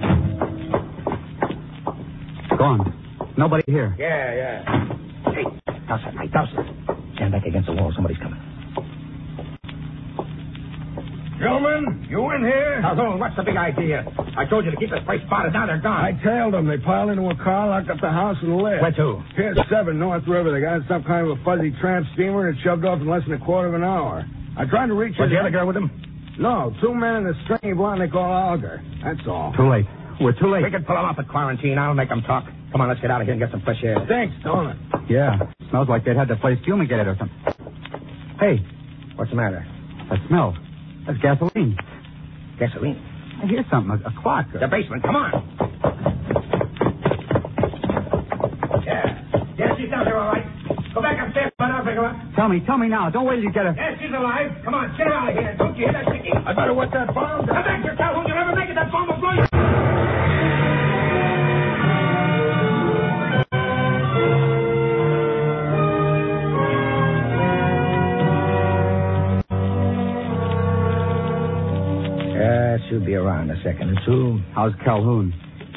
Gone. 2.61 3.33
Nobody 3.39 3.65
here. 3.65 3.97
Yeah, 3.99 4.37
yeah. 4.37 5.33
Hey, 5.33 5.45
douse 5.89 6.05
that 6.05 6.15
light, 6.15 6.29
douse 6.31 6.53
it. 6.53 6.67
Stand 7.17 7.33
back 7.33 7.47
against 7.49 7.65
the 7.65 7.73
wall. 7.73 7.91
Somebody's 7.97 8.19
coming. 8.21 8.37
Gentlemen, 11.41 12.05
you 12.11 12.21
in 12.37 12.45
here? 12.45 12.85
Calhoun, 12.85 13.19
what's 13.19 13.37
the 13.37 13.43
big 13.43 13.57
idea? 13.57 14.05
I 14.37 14.45
told 14.45 14.67
you 14.67 14.71
to 14.71 14.77
keep 14.77 14.91
this 14.91 15.01
place 15.07 15.25
spotted. 15.25 15.55
Now 15.55 15.65
they're 15.65 15.81
gone. 15.81 16.05
I 16.05 16.13
tailed 16.23 16.53
them. 16.53 16.69
They 16.69 16.77
piled 16.77 17.09
into 17.09 17.25
a 17.25 17.37
car, 17.43 17.69
locked 17.73 17.89
up 17.89 18.03
the 18.03 18.13
house, 18.13 18.37
and 18.43 18.53
left. 18.61 18.83
Where 18.85 18.93
to? 18.93 19.25
Pier 19.35 19.57
7, 19.57 19.99
North 19.99 20.29
River. 20.29 20.53
They 20.53 20.61
got 20.61 20.77
in 20.77 20.85
some 20.93 21.05
kind 21.05 21.25
of 21.27 21.41
a 21.41 21.43
fuzzy 21.43 21.73
tramp 21.81 22.05
steamer 22.13 22.49
and 22.53 22.59
it 22.59 22.61
shoved 22.63 22.85
off 22.85 23.01
in 23.01 23.09
less 23.09 23.23
than 23.25 23.41
a 23.41 23.43
quarter 23.43 23.69
of 23.69 23.75
an 23.81 23.83
hour. 23.85 24.29
I 24.59 24.67
tried 24.67 24.89
to 24.89 24.95
reach 24.95 25.17
Was 25.19 25.31
her. 25.31 25.35
the 25.35 25.41
other 25.41 25.51
girl 25.51 25.65
with 25.67 25.77
them? 25.81 26.10
No, 26.41 26.73
two 26.81 26.95
men 26.95 27.17
and 27.17 27.27
a 27.29 27.35
stringy 27.45 27.75
one 27.77 27.99
they 28.01 28.09
call 28.09 28.53
Olga. 28.53 28.83
That's 29.05 29.21
all. 29.29 29.53
Too 29.57 29.69
late. 29.69 29.85
We're 30.21 30.33
too 30.33 30.51
late. 30.51 30.63
We 30.65 30.71
can 30.71 30.85
pull 30.85 30.97
them 30.97 31.05
off 31.05 31.19
at 31.19 31.29
quarantine. 31.29 31.77
I'll 31.79 31.95
make 31.95 32.09
them 32.09 32.23
talk. 32.23 32.45
Come 32.73 32.81
on, 32.81 32.89
let's 32.89 33.01
get 33.01 33.11
out 33.11 33.21
of 33.21 33.27
here 33.27 33.33
and 33.35 33.41
get 33.41 33.51
some 33.51 33.61
fresh 33.63 33.83
air. 33.85 33.97
Thanks, 34.09 34.35
don't 34.43 34.69
it? 34.69 34.77
Yeah. 35.11 35.37
Smells 35.71 35.89
like 35.89 36.05
they'd 36.05 36.17
had 36.17 36.29
the 36.29 36.37
place 36.37 36.59
fumigated 36.65 37.07
or 37.07 37.17
something. 37.19 37.37
Hey, 38.41 38.65
What's 39.17 39.31
the 39.31 39.37
matter? 39.37 39.67
that 40.09 40.19
smell. 40.29 40.57
That's 41.07 41.19
gasoline. 41.21 41.77
Gasoline. 42.59 42.97
I 43.43 43.47
hear 43.47 43.65
something. 43.71 44.01
A, 44.05 44.09
a 44.09 44.23
clock. 44.23 44.47
The 44.53 44.67
basement. 44.67 45.03
Come 45.03 45.17
on. 45.17 46.20
Tell 52.41 52.49
me, 52.49 52.61
tell 52.65 52.79
me 52.79 52.89
now. 52.89 53.11
Don't 53.11 53.27
wait 53.27 53.37
till 53.37 53.45
you 53.45 53.53
get 53.53 53.67
her. 53.69 53.75
Yeah, 53.77 54.01
she's 54.01 54.09
alive. 54.17 54.49
Come 54.65 54.73
on, 54.73 54.89
get 54.97 55.07
her 55.09 55.13
out 55.13 55.29
of 55.29 55.37
here. 55.37 55.55
Don't 55.59 55.77
you 55.77 55.85
hear 55.85 55.93
that 55.93 56.09
sticking? 56.09 56.33
I 56.49 56.55
better 56.55 56.73
wet 56.73 56.89
that 56.97 57.13
bomb. 57.13 57.45
Come 57.45 57.53
back 57.53 57.83
here, 57.85 57.95
Calhoun. 58.01 58.25
You're 58.27 58.35
never 58.41 58.57
making 58.57 58.73
it, 58.73 58.75
that 58.81 58.91
bomb 58.91 59.09
will 59.13 59.21
blow 59.21 59.37
you. 59.37 59.45
Uh, 72.41 72.79
she'll 72.89 73.05
be 73.05 73.15
around 73.15 73.51
a 73.51 73.57
second 73.63 73.91
or 73.91 74.07
two. 74.07 74.41
How's 74.55 74.73
Calhoun? 74.85 75.33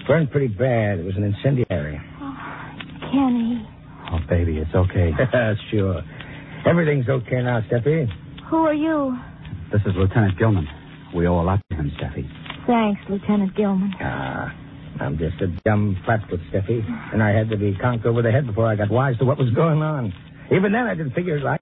Burned 0.07 0.31
pretty 0.31 0.47
bad. 0.47 0.99
It 0.99 1.05
was 1.05 1.15
an 1.17 1.23
incendiary. 1.23 1.99
Kenny, 3.11 3.67
Oh, 4.11 4.19
baby, 4.29 4.57
it's 4.59 4.73
okay. 4.75 5.11
That's 5.31 5.59
sure. 5.71 6.01
Everything's 6.65 7.09
okay 7.09 7.41
now, 7.41 7.61
Steffi. 7.69 8.07
who 8.49 8.57
are 8.57 8.73
you? 8.73 9.17
This 9.71 9.81
is 9.85 9.93
Lieutenant 9.95 10.37
Gilman. 10.37 10.67
We 11.15 11.27
owe 11.27 11.41
a 11.41 11.43
lot 11.43 11.59
to 11.69 11.75
him, 11.75 11.91
Steffi. 11.99 12.23
Thanks, 12.67 13.01
Lieutenant 13.09 13.55
Gilman. 13.55 13.91
Ah, 13.99 14.53
I'm 15.01 15.17
just 15.17 15.41
a 15.41 15.47
dumb 15.65 15.97
flatfoot, 16.05 16.39
Steffi. 16.51 16.79
And 17.13 17.21
I 17.21 17.31
had 17.31 17.49
to 17.49 17.57
be 17.57 17.75
conked 17.81 18.05
over 18.05 18.21
the 18.21 18.31
head 18.31 18.47
before 18.47 18.67
I 18.67 18.75
got 18.75 18.89
wise 18.89 19.17
to 19.19 19.25
what 19.25 19.37
was 19.37 19.49
going 19.51 19.81
on. 19.81 20.13
Even 20.51 20.71
then, 20.71 20.85
I 20.85 20.95
didn't 20.95 21.13
figure 21.13 21.37
it 21.37 21.43
right. 21.43 21.61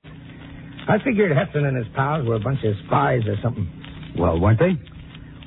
I 0.87 0.97
figured 1.03 1.31
Hefton 1.31 1.63
and 1.65 1.77
his 1.77 1.87
pals 1.95 2.27
were 2.27 2.35
a 2.35 2.39
bunch 2.39 2.59
of 2.63 2.73
spies 2.85 3.21
or 3.27 3.35
something. 3.41 3.67
Well, 4.17 4.39
weren't 4.39 4.59
they? 4.59 4.73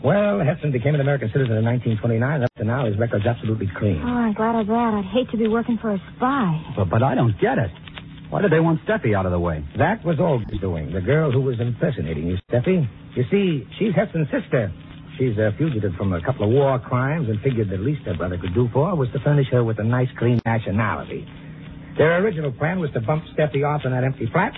Well, 0.03 0.39
Hefton 0.41 0.73
became 0.73 0.95
an 0.95 1.01
American 1.01 1.29
citizen 1.33 1.57
in 1.57 1.65
1929. 1.65 2.23
and 2.35 2.45
Up 2.45 2.55
to 2.57 2.65
now, 2.65 2.87
his 2.87 2.97
record's 2.99 3.27
absolutely 3.27 3.69
clean. 3.79 4.01
Oh, 4.05 4.09
I'm 4.09 4.33
glad 4.35 4.57
of 4.61 4.67
that. 4.67 4.91
I'd 4.95 5.11
hate 5.13 5.31
to 5.31 5.37
be 5.37 5.49
working 5.49 5.79
for 5.81 5.93
a 5.93 5.99
spy. 6.17 6.63
But, 6.77 6.91
but 6.91 7.03
I 7.03 7.15
don't 7.15 7.35
get 7.41 7.59
it. 7.59 7.71
Why 8.31 8.43
did 8.43 8.51
they 8.53 8.61
want 8.61 8.81
Steffi 8.87 9.17
out 9.17 9.27
of 9.27 9.33
the 9.33 9.39
way? 9.39 9.65
That 9.79 10.05
was 10.05 10.19
Olga's 10.19 10.61
doing, 10.61 10.93
the 10.93 11.01
girl 11.01 11.31
who 11.31 11.41
was 11.41 11.61
impersonating 11.61 12.27
you, 12.27 12.37
Steffi. 12.51 12.89
You 13.17 13.25
see, 13.31 13.67
she's 13.79 13.95
Hefton's 13.95 14.31
sister. 14.31 14.73
She's 15.19 15.39
a 15.39 15.53
fugitive 15.57 15.93
from 15.97 16.13
a 16.13 16.21
couple 16.21 16.45
of 16.45 16.51
war 16.51 16.79
crimes 16.81 17.29
and 17.29 17.41
figured 17.41 17.71
the 17.71 17.77
least 17.77 18.03
her 18.07 18.17
brother 18.17 18.37
could 18.37 18.55
do 18.55 18.69
for 18.73 18.89
her 18.89 18.95
was 18.97 19.09
to 19.13 19.21
furnish 19.21 19.47
her 19.53 19.63
with 19.63 19.79
a 19.79 19.85
nice, 19.85 20.09
clean 20.19 20.41
nationality. 20.45 21.25
Their 21.97 22.19
original 22.25 22.51
plan 22.51 22.81
was 22.81 22.91
to 22.95 23.01
bump 23.01 23.23
Steffi 23.39 23.65
off 23.65 23.83
in 23.85 23.93
that 23.93 24.03
empty 24.03 24.29
flat 24.33 24.53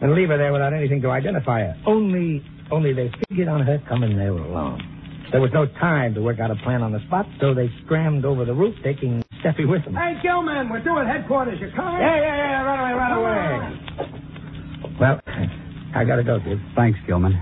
and 0.00 0.14
leave 0.14 0.28
her 0.28 0.38
there 0.38 0.52
without 0.52 0.72
anything 0.72 1.00
to 1.02 1.10
identify 1.10 1.60
her. 1.60 1.76
Only, 1.86 2.42
only 2.72 2.92
they 2.92 3.12
figured 3.28 3.46
on 3.46 3.60
her 3.60 3.80
coming 3.88 4.16
there 4.16 4.32
alone. 4.32 4.82
There 5.30 5.40
was 5.40 5.50
no 5.54 5.66
time 5.66 6.14
to 6.14 6.20
work 6.20 6.40
out 6.40 6.50
a 6.50 6.56
plan 6.56 6.82
on 6.82 6.90
the 6.92 7.00
spot, 7.06 7.26
so 7.40 7.54
they 7.54 7.70
scrammed 7.84 8.24
over 8.24 8.44
the 8.44 8.52
roof, 8.52 8.74
taking 8.82 9.22
Steffi 9.42 9.68
with 9.68 9.84
them. 9.84 9.94
Hey, 9.94 10.14
Gilman, 10.22 10.70
we're 10.70 10.78
at 10.78 11.06
headquarters. 11.06 11.58
You 11.60 11.70
coming? 11.74 12.00
Yeah, 12.00 12.16
yeah, 12.16 12.36
yeah, 12.36 12.62
run 12.62 12.78
away, 12.78 12.92
run 12.94 13.12
away. 13.18 14.96
Well, 15.00 15.20
I 15.96 16.04
gotta 16.04 16.22
go, 16.22 16.38
kid. 16.38 16.58
Thanks, 16.76 16.98
Gilman. 17.06 17.34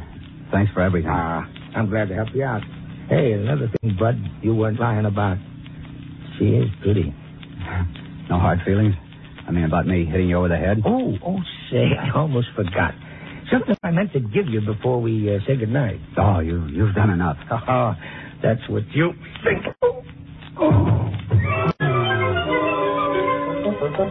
Thanks 0.50 0.72
for 0.72 0.80
everything. 0.80 1.10
Ah, 1.12 1.44
I'm 1.76 1.90
glad 1.90 2.08
to 2.08 2.14
help 2.14 2.28
you 2.34 2.42
out. 2.42 2.62
Hey, 3.08 3.32
another 3.32 3.70
thing, 3.80 3.96
Bud, 3.98 4.16
you 4.42 4.54
weren't 4.54 4.80
lying 4.80 5.04
about. 5.04 5.36
She 6.38 6.46
is 6.46 6.68
pretty. 6.82 7.14
No 8.30 8.38
hard 8.38 8.60
feelings? 8.64 8.94
I 9.46 9.50
mean, 9.50 9.64
about 9.64 9.86
me 9.86 10.06
hitting 10.06 10.28
you 10.28 10.38
over 10.38 10.48
the 10.48 10.56
head? 10.56 10.78
Oh, 10.86 11.14
oh, 11.26 11.38
say, 11.70 11.84
I 11.98 12.16
almost 12.16 12.48
forgot. 12.56 12.94
Something 13.52 13.76
I 13.82 13.90
meant 13.90 14.12
to 14.12 14.20
give 14.20 14.46
you 14.48 14.60
before 14.60 15.02
we 15.02 15.34
uh, 15.34 15.38
say 15.46 15.56
goodnight. 15.56 16.00
Oh, 16.16 16.38
you, 16.38 16.66
you've 16.68 16.94
done 16.94 17.10
enough. 17.10 17.36
Oh, 17.68 17.92
that's 18.42 18.60
what 18.70 18.84
you 18.94 19.12
think. 19.44 19.66
It 24.00 24.08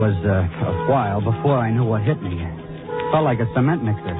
was 0.00 0.16
uh, 0.24 0.48
a 0.64 0.86
while 0.88 1.20
before 1.20 1.58
I 1.58 1.70
knew 1.70 1.84
what 1.84 2.00
hit 2.00 2.22
me. 2.22 2.40
Felt 3.12 3.24
like 3.24 3.40
a 3.40 3.46
cement 3.54 3.84
mixer. 3.84 4.16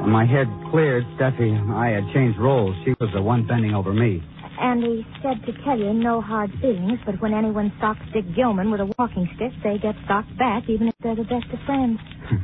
When 0.00 0.08
my 0.08 0.24
head 0.24 0.48
cleared, 0.70 1.04
Steffi 1.18 1.52
and 1.52 1.70
I 1.72 1.90
had 1.90 2.04
changed 2.14 2.38
roles. 2.38 2.74
She 2.86 2.94
was 2.98 3.10
the 3.12 3.20
one 3.20 3.46
bending 3.46 3.74
over 3.74 3.92
me. 3.92 4.22
And 4.58 4.82
he 4.82 5.04
said 5.22 5.44
to 5.44 5.52
tell 5.64 5.78
you 5.78 5.92
no 5.92 6.22
hard 6.22 6.50
feelings, 6.62 6.98
but 7.04 7.20
when 7.20 7.34
anyone 7.34 7.74
stalks 7.76 8.00
Dick 8.14 8.24
Gilman 8.34 8.70
with 8.70 8.80
a 8.80 8.86
walking 8.98 9.28
stick, 9.36 9.52
they 9.62 9.76
get 9.76 9.96
stalked 10.06 10.34
back, 10.38 10.64
even 10.68 10.88
if 10.88 10.94
they're 11.02 11.14
the 11.14 11.24
best 11.24 11.46
of 11.52 11.58
friends. 11.66 11.98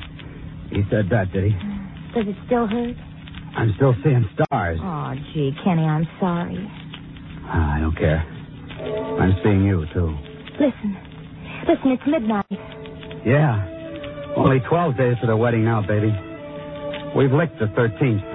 He 0.70 0.83
said 0.90 1.09
that, 1.11 1.31
did 1.33 1.44
he? 1.44 1.51
Does 2.14 2.27
it 2.27 2.37
still 2.47 2.66
hurt? 2.66 2.97
I'm 3.57 3.73
still 3.77 3.94
seeing 4.03 4.29
stars. 4.35 4.79
Oh, 4.83 5.14
gee, 5.33 5.53
Kenny, 5.62 5.83
I'm 5.85 6.09
sorry. 6.18 6.59
Ah, 7.44 7.77
I 7.77 7.81
don't 7.81 7.97
care. 7.97 8.34
I'm 8.81 9.35
seeing 9.43 9.65
you, 9.65 9.87
too. 9.93 10.17
Listen. 10.59 10.97
Listen, 11.69 11.91
it's 11.93 12.03
midnight. 12.07 12.47
Yeah. 13.25 14.35
Only 14.37 14.61
12 14.69 14.97
days 14.97 15.17
to 15.21 15.27
the 15.27 15.37
wedding 15.37 15.65
now, 15.65 15.81
baby. 15.87 16.13
We've 17.17 17.33
licked 17.33 17.59
the 17.59 17.67
13th. 17.67 18.35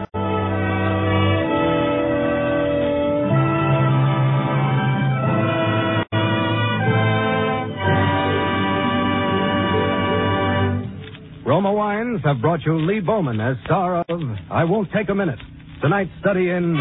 Roma 11.45 11.73
Wines 11.73 12.21
have 12.23 12.41
brought 12.41 12.61
you 12.65 12.79
Lee 12.79 12.99
Bowman 12.99 13.41
as 13.41 13.57
star 13.65 14.05
of 14.07 14.21
I 14.51 14.63
Won't 14.63 14.89
Take 14.95 15.09
a 15.09 15.15
Minute. 15.15 15.39
Tonight's 15.81 16.11
study 16.21 16.49
in 16.49 16.77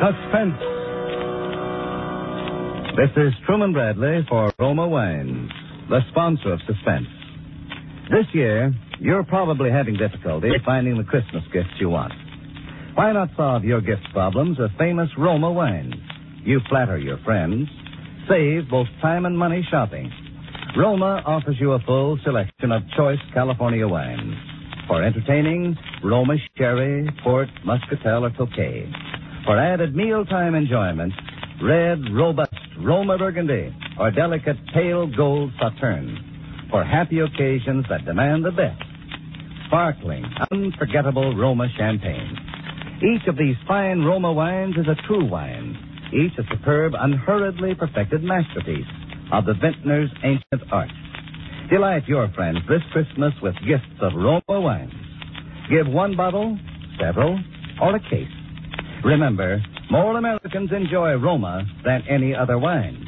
suspense. 0.00 0.79
This 3.00 3.16
is 3.16 3.32
Truman 3.46 3.72
Bradley 3.72 4.26
for 4.28 4.52
Roma 4.58 4.86
Wines, 4.86 5.50
the 5.88 6.00
sponsor 6.10 6.52
of 6.52 6.60
Suspense. 6.66 7.08
This 8.10 8.26
year, 8.34 8.74
you're 8.98 9.24
probably 9.24 9.70
having 9.70 9.96
difficulty 9.96 10.50
finding 10.66 10.98
the 10.98 11.04
Christmas 11.04 11.42
gifts 11.50 11.80
you 11.80 11.88
want. 11.88 12.12
Why 12.96 13.12
not 13.12 13.30
solve 13.38 13.64
your 13.64 13.80
gift 13.80 14.02
problems 14.12 14.58
with 14.58 14.70
famous 14.76 15.08
Roma 15.16 15.50
wines? 15.50 15.94
You 16.44 16.60
flatter 16.68 16.98
your 16.98 17.16
friends, 17.24 17.68
save 18.28 18.68
both 18.68 18.88
time 19.00 19.24
and 19.24 19.38
money 19.38 19.66
shopping. 19.70 20.12
Roma 20.76 21.22
offers 21.24 21.56
you 21.58 21.72
a 21.72 21.80
full 21.80 22.18
selection 22.22 22.70
of 22.70 22.82
choice 22.98 23.20
California 23.32 23.88
wines. 23.88 24.34
For 24.88 25.02
entertaining, 25.02 25.74
Roma 26.04 26.34
Sherry, 26.58 27.08
Port, 27.24 27.48
Muscatel, 27.64 28.26
or 28.26 28.30
Tokay. 28.32 28.92
For 29.46 29.58
added 29.58 29.96
mealtime 29.96 30.54
enjoyment, 30.54 31.14
red, 31.62 31.98
robust 32.12 32.59
Roma 32.82 33.18
Burgundy 33.18 33.74
or 33.98 34.10
delicate 34.10 34.56
pale 34.72 35.06
gold 35.14 35.52
Sauterne. 35.60 36.68
For 36.70 36.82
happy 36.84 37.18
occasions 37.18 37.84
that 37.90 38.06
demand 38.06 38.44
the 38.44 38.52
best, 38.52 38.80
sparkling, 39.66 40.24
unforgettable 40.50 41.36
Roma 41.36 41.68
champagne. 41.76 42.36
Each 43.02 43.26
of 43.28 43.36
these 43.36 43.56
fine 43.66 44.00
Roma 44.00 44.32
wines 44.32 44.76
is 44.76 44.86
a 44.86 44.94
true 45.06 45.28
wine, 45.28 45.76
each 46.14 46.32
a 46.38 46.42
superb, 46.50 46.92
unhurriedly 46.98 47.74
perfected 47.74 48.22
masterpiece 48.22 48.86
of 49.32 49.44
the 49.44 49.54
vintner's 49.54 50.10
ancient 50.24 50.72
art. 50.72 50.90
Delight 51.70 52.08
your 52.08 52.28
friends 52.34 52.58
this 52.68 52.82
Christmas 52.92 53.32
with 53.42 53.54
gifts 53.66 54.00
of 54.00 54.12
Roma 54.14 54.42
wines. 54.48 54.92
Give 55.70 55.86
one 55.86 56.16
bottle, 56.16 56.58
several, 56.98 57.38
or 57.82 57.96
a 57.96 58.00
case. 58.00 58.39
Remember, 59.04 59.62
more 59.90 60.18
Americans 60.18 60.70
enjoy 60.76 61.14
Roma 61.14 61.64
than 61.84 62.02
any 62.08 62.34
other 62.34 62.58
wine. 62.58 63.06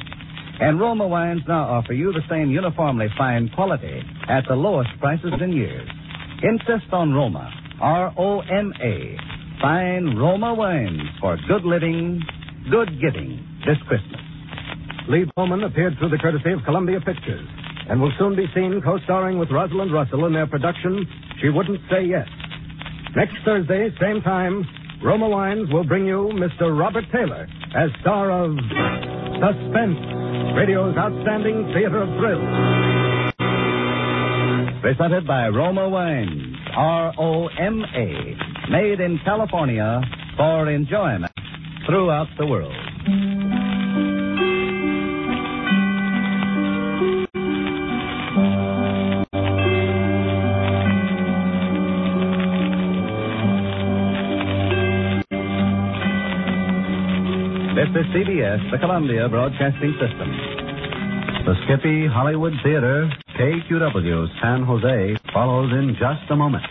And 0.59 0.79
Roma 0.79 1.07
wines 1.07 1.41
now 1.47 1.63
offer 1.63 1.93
you 1.93 2.11
the 2.11 2.21
same 2.29 2.49
uniformly 2.49 3.07
fine 3.17 3.49
quality 3.53 4.01
at 4.27 4.43
the 4.47 4.55
lowest 4.55 4.89
prices 4.99 5.33
in 5.39 5.51
years. 5.51 5.87
Insist 6.41 6.91
on 6.91 7.13
Roma, 7.13 7.51
R-O-M-A, 7.79 9.17
fine 9.61 10.17
Roma 10.17 10.53
wines 10.55 11.01
for 11.21 11.37
good 11.47 11.63
living, 11.63 12.21
good 12.71 12.89
giving 12.99 13.45
this 13.65 13.77
Christmas. 13.87 14.21
Lee 15.09 15.25
Bowman 15.35 15.63
appeared 15.63 15.93
through 15.99 16.09
the 16.09 16.17
courtesy 16.17 16.53
of 16.53 16.63
Columbia 16.65 16.99
Pictures 17.01 17.47
and 17.89 18.01
will 18.01 18.13
soon 18.17 18.35
be 18.35 18.45
seen 18.55 18.81
co-starring 18.83 19.37
with 19.37 19.51
Rosalind 19.51 19.93
Russell 19.93 20.25
in 20.25 20.33
their 20.33 20.47
production, 20.47 21.05
She 21.41 21.49
Wouldn't 21.49 21.81
Say 21.91 22.05
Yes. 22.05 22.27
Next 23.15 23.35
Thursday, 23.45 23.89
same 24.01 24.21
time, 24.21 24.65
Roma 25.03 25.27
Wines 25.27 25.67
will 25.69 25.83
bring 25.83 26.07
you 26.07 26.31
Mr. 26.33 26.79
Robert 26.79 27.03
Taylor 27.11 27.45
as 27.75 27.89
star 27.99 28.31
of 28.31 28.55
Suspense, 28.55 29.99
radio's 30.55 30.95
outstanding 30.95 31.69
theater 31.73 32.03
of 32.03 32.09
thrills. 32.17 32.47
Presented 34.81 35.27
by 35.27 35.49
Roma 35.49 35.89
Wines, 35.89 36.55
R-O-M-A, 36.73 38.71
made 38.71 39.01
in 39.01 39.19
California 39.25 39.99
for 40.37 40.69
enjoyment 40.69 41.33
throughout 41.85 42.27
the 42.39 42.45
world. 42.45 42.73
CBS, 58.13 58.61
the 58.69 58.77
Columbia 58.77 59.27
Broadcasting 59.27 59.97
System. 59.97 60.29
The 61.49 61.55
Skippy 61.65 62.05
Hollywood 62.05 62.53
Theater, 62.63 63.09
KQW, 63.39 64.27
San 64.39 64.61
Jose, 64.61 65.17
follows 65.33 65.73
in 65.73 65.97
just 65.97 66.29
a 66.29 66.35
moment. 66.35 66.63